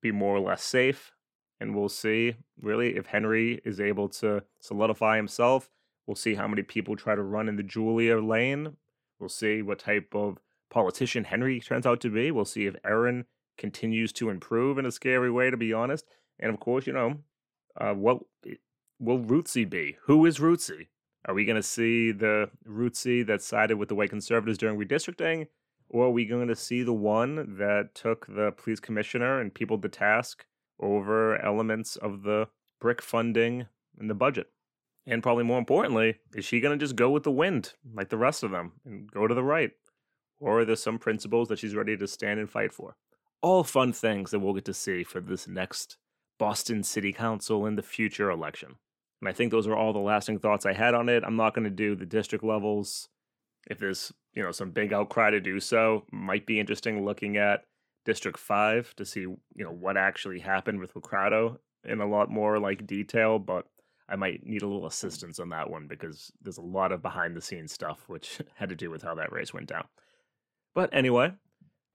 be 0.00 0.12
more 0.12 0.36
or 0.36 0.40
less 0.40 0.62
safe 0.62 1.12
and 1.60 1.74
we'll 1.74 1.88
see 1.88 2.34
really 2.60 2.96
if 2.96 3.06
Henry 3.06 3.60
is 3.64 3.80
able 3.80 4.08
to 4.08 4.42
solidify 4.60 5.16
himself. 5.16 5.70
We'll 6.06 6.16
see 6.16 6.34
how 6.34 6.48
many 6.48 6.62
people 6.62 6.96
try 6.96 7.14
to 7.14 7.22
run 7.22 7.48
in 7.48 7.56
the 7.56 7.62
Julia 7.62 8.18
lane. 8.18 8.76
We'll 9.20 9.28
see 9.28 9.62
what 9.62 9.78
type 9.78 10.14
of 10.14 10.38
politician 10.70 11.24
Henry 11.24 11.60
turns 11.60 11.86
out 11.86 12.00
to 12.00 12.10
be. 12.10 12.30
We'll 12.30 12.46
see 12.46 12.66
if 12.66 12.74
Erin 12.84 13.26
continues 13.58 14.12
to 14.14 14.30
improve 14.30 14.78
in 14.78 14.86
a 14.86 14.90
scary 14.90 15.30
way, 15.30 15.50
to 15.50 15.56
be 15.56 15.72
honest. 15.72 16.06
And 16.38 16.52
of 16.52 16.58
course, 16.58 16.86
you 16.86 16.94
know, 16.94 17.18
uh, 17.78 17.92
what 17.92 18.20
will 18.98 19.18
Ruthzee 19.18 19.68
be? 19.68 19.98
Who 20.04 20.24
is 20.24 20.38
Ruthzee? 20.38 20.88
Are 21.26 21.34
we 21.34 21.44
going 21.44 21.56
to 21.56 21.62
see 21.62 22.12
the 22.12 22.50
Ruthzee 22.66 23.26
that 23.26 23.42
sided 23.42 23.76
with 23.76 23.90
the 23.90 23.94
white 23.94 24.10
conservatives 24.10 24.56
during 24.56 24.78
redistricting? 24.78 25.48
Or 25.90 26.06
are 26.06 26.10
we 26.10 26.24
going 26.24 26.46
to 26.48 26.56
see 26.56 26.82
the 26.84 26.92
one 26.92 27.56
that 27.58 27.94
took 27.94 28.26
the 28.26 28.52
police 28.52 28.78
commissioner 28.78 29.40
and 29.40 29.52
people 29.52 29.76
to 29.78 29.88
task 29.88 30.46
over 30.78 31.36
elements 31.42 31.96
of 31.96 32.22
the 32.22 32.48
BRIC 32.80 33.02
funding 33.02 33.66
and 33.98 34.08
the 34.08 34.14
budget? 34.14 34.48
And 35.04 35.22
probably 35.22 35.42
more 35.42 35.58
importantly, 35.58 36.18
is 36.34 36.44
she 36.44 36.60
going 36.60 36.78
to 36.78 36.82
just 36.82 36.94
go 36.94 37.10
with 37.10 37.24
the 37.24 37.32
wind 37.32 37.74
like 37.92 38.08
the 38.08 38.16
rest 38.16 38.44
of 38.44 38.52
them 38.52 38.72
and 38.84 39.10
go 39.10 39.26
to 39.26 39.34
the 39.34 39.42
right? 39.42 39.72
Or 40.38 40.60
are 40.60 40.64
there 40.64 40.76
some 40.76 40.98
principles 40.98 41.48
that 41.48 41.58
she's 41.58 41.74
ready 41.74 41.96
to 41.96 42.06
stand 42.06 42.38
and 42.38 42.48
fight 42.48 42.72
for? 42.72 42.96
All 43.42 43.64
fun 43.64 43.92
things 43.92 44.30
that 44.30 44.38
we'll 44.38 44.54
get 44.54 44.66
to 44.66 44.74
see 44.74 45.02
for 45.02 45.20
this 45.20 45.48
next 45.48 45.96
Boston 46.38 46.84
City 46.84 47.12
Council 47.12 47.66
and 47.66 47.76
the 47.76 47.82
future 47.82 48.30
election. 48.30 48.76
And 49.20 49.28
I 49.28 49.32
think 49.32 49.50
those 49.50 49.66
are 49.66 49.76
all 49.76 49.92
the 49.92 49.98
lasting 49.98 50.38
thoughts 50.38 50.64
I 50.64 50.72
had 50.72 50.94
on 50.94 51.08
it. 51.08 51.24
I'm 51.26 51.36
not 51.36 51.54
going 51.54 51.64
to 51.64 51.70
do 51.70 51.96
the 51.96 52.06
district 52.06 52.44
levels. 52.44 53.08
If 53.68 53.78
there's, 53.78 54.12
you 54.34 54.42
know, 54.42 54.52
some 54.52 54.70
big 54.70 54.92
outcry 54.92 55.30
to 55.30 55.40
do 55.40 55.60
so, 55.60 56.04
might 56.10 56.46
be 56.46 56.60
interesting 56.60 57.04
looking 57.04 57.36
at 57.36 57.64
District 58.04 58.38
5 58.38 58.94
to 58.96 59.04
see, 59.04 59.20
you 59.20 59.38
know, 59.56 59.72
what 59.72 59.96
actually 59.96 60.40
happened 60.40 60.80
with 60.80 60.94
Ricardo 60.94 61.60
in 61.84 62.00
a 62.00 62.06
lot 62.06 62.30
more 62.30 62.58
like 62.58 62.86
detail, 62.86 63.38
but 63.38 63.66
I 64.08 64.16
might 64.16 64.44
need 64.44 64.62
a 64.62 64.66
little 64.66 64.86
assistance 64.86 65.38
on 65.38 65.50
that 65.50 65.70
one 65.70 65.86
because 65.86 66.32
there's 66.42 66.58
a 66.58 66.62
lot 66.62 66.92
of 66.92 67.02
behind 67.02 67.36
the 67.36 67.40
scenes 67.40 67.72
stuff 67.72 68.08
which 68.08 68.40
had 68.54 68.70
to 68.70 68.76
do 68.76 68.90
with 68.90 69.02
how 69.02 69.14
that 69.14 69.32
race 69.32 69.54
went 69.54 69.68
down. 69.68 69.86
But 70.74 70.90
anyway, 70.92 71.32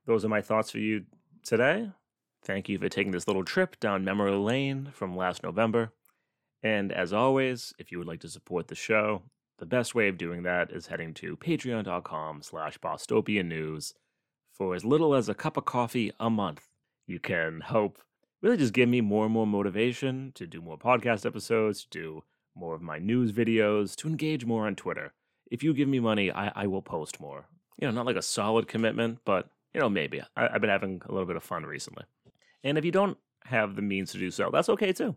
those 0.06 0.24
are 0.24 0.30
my 0.30 0.42
thoughts 0.42 0.72
for 0.72 0.80
you 0.80 1.06
today. 1.44 1.90
Thank 2.44 2.70
you 2.70 2.78
for 2.78 2.90
taking 2.90 3.12
this 3.12 3.28
little 3.28 3.44
trip 3.44 3.80
down 3.80 4.06
memory 4.06 4.32
lane 4.32 4.90
from 4.94 5.18
last 5.18 5.44
November. 5.44 5.92
And 6.62 6.92
as 6.92 7.12
always, 7.12 7.74
if 7.80 7.92
you 7.92 7.98
would 7.98 8.08
like 8.08 8.22
to 8.22 8.30
support 8.30 8.68
the 8.68 8.76
show, 8.76 9.24
the 9.58 9.66
best 9.66 9.96
way 9.96 10.08
of 10.08 10.18
doing 10.18 10.44
that 10.44 10.72
is 10.72 10.88
heading 10.88 11.14
to 11.16 11.38
patreon.com 11.38 12.42
slash 12.42 12.78
Bostopia 12.80 13.46
News 13.46 13.94
for 14.52 14.76
as 14.76 14.84
little 14.84 15.16
as 15.16 15.30
a 15.30 15.34
cup 15.34 15.58
of 15.58 15.66
coffee 15.66 16.12
a 16.20 16.30
month. 16.30 16.68
You 17.08 17.20
can 17.20 17.62
help 17.62 18.00
really 18.42 18.58
just 18.58 18.74
give 18.74 18.90
me 18.90 19.02
more 19.02 19.26
and 19.26 19.34
more 19.34 19.48
motivation 19.48 20.32
to 20.36 20.46
do 20.46 20.62
more 20.62 20.78
podcast 20.78 21.26
episodes, 21.26 21.84
to 21.84 21.90
do 21.90 22.24
more 22.56 22.76
of 22.76 22.82
my 22.82 23.00
news 23.00 23.32
videos, 23.32 23.96
to 23.98 24.08
engage 24.08 24.46
more 24.46 24.68
on 24.68 24.76
Twitter. 24.76 25.14
If 25.50 25.64
you 25.64 25.74
give 25.74 25.88
me 25.88 26.00
money, 26.00 26.32
I, 26.32 26.52
I 26.56 26.68
will 26.68 26.82
post 26.82 27.20
more. 27.20 27.48
You 27.80 27.88
know, 27.88 27.94
not 27.94 28.06
like 28.06 28.16
a 28.16 28.22
solid 28.22 28.68
commitment, 28.68 29.20
but, 29.26 29.50
you 29.74 29.82
know, 29.82 29.90
maybe. 29.90 30.22
I, 30.36 30.48
I've 30.48 30.62
been 30.62 30.70
having 30.70 31.02
a 31.06 31.12
little 31.12 31.28
bit 31.28 31.36
of 31.36 31.44
fun 31.44 31.64
recently. 31.64 32.04
And 32.64 32.78
if 32.78 32.86
you 32.86 32.92
don't 32.92 33.18
have 33.46 33.76
the 33.76 33.82
means 33.82 34.12
to 34.12 34.18
do 34.18 34.32
so, 34.32 34.50
that's 34.52 34.70
okay 34.70 34.92
too. 34.92 35.16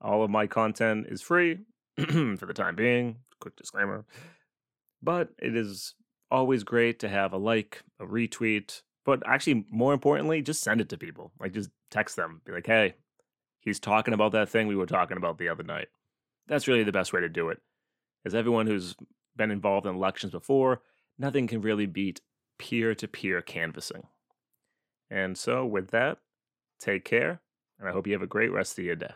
All 0.00 0.22
of 0.22 0.30
my 0.30 0.46
content 0.46 1.06
is 1.08 1.22
free 1.22 1.58
for 2.38 2.46
the 2.46 2.54
time 2.54 2.76
being. 2.76 3.16
Quick 3.40 3.56
disclaimer. 3.56 4.04
But 5.02 5.30
it 5.38 5.56
is 5.56 5.94
always 6.30 6.64
great 6.64 6.98
to 7.00 7.08
have 7.08 7.32
a 7.32 7.38
like, 7.38 7.82
a 8.00 8.04
retweet, 8.04 8.82
but 9.06 9.22
actually, 9.24 9.64
more 9.70 9.94
importantly, 9.94 10.42
just 10.42 10.62
send 10.62 10.80
it 10.80 10.88
to 10.88 10.98
people. 10.98 11.32
Like, 11.38 11.52
just 11.52 11.70
text 11.90 12.16
them. 12.16 12.42
Be 12.44 12.52
like, 12.52 12.66
hey, 12.66 12.94
he's 13.60 13.78
talking 13.78 14.12
about 14.12 14.32
that 14.32 14.48
thing 14.48 14.66
we 14.66 14.74
were 14.74 14.84
talking 14.84 15.16
about 15.16 15.38
the 15.38 15.48
other 15.48 15.62
night. 15.62 15.88
That's 16.48 16.66
really 16.66 16.82
the 16.82 16.92
best 16.92 17.12
way 17.12 17.20
to 17.20 17.28
do 17.28 17.48
it. 17.48 17.60
As 18.24 18.34
everyone 18.34 18.66
who's 18.66 18.96
been 19.36 19.52
involved 19.52 19.86
in 19.86 19.94
elections 19.94 20.32
before, 20.32 20.82
nothing 21.18 21.46
can 21.46 21.60
really 21.60 21.86
beat 21.86 22.20
peer 22.58 22.94
to 22.96 23.06
peer 23.06 23.40
canvassing. 23.40 24.08
And 25.08 25.38
so, 25.38 25.64
with 25.64 25.90
that, 25.90 26.18
take 26.80 27.04
care, 27.04 27.40
and 27.78 27.88
I 27.88 27.92
hope 27.92 28.08
you 28.08 28.12
have 28.12 28.22
a 28.22 28.26
great 28.26 28.50
rest 28.50 28.76
of 28.76 28.84
your 28.84 28.96
day. 28.96 29.12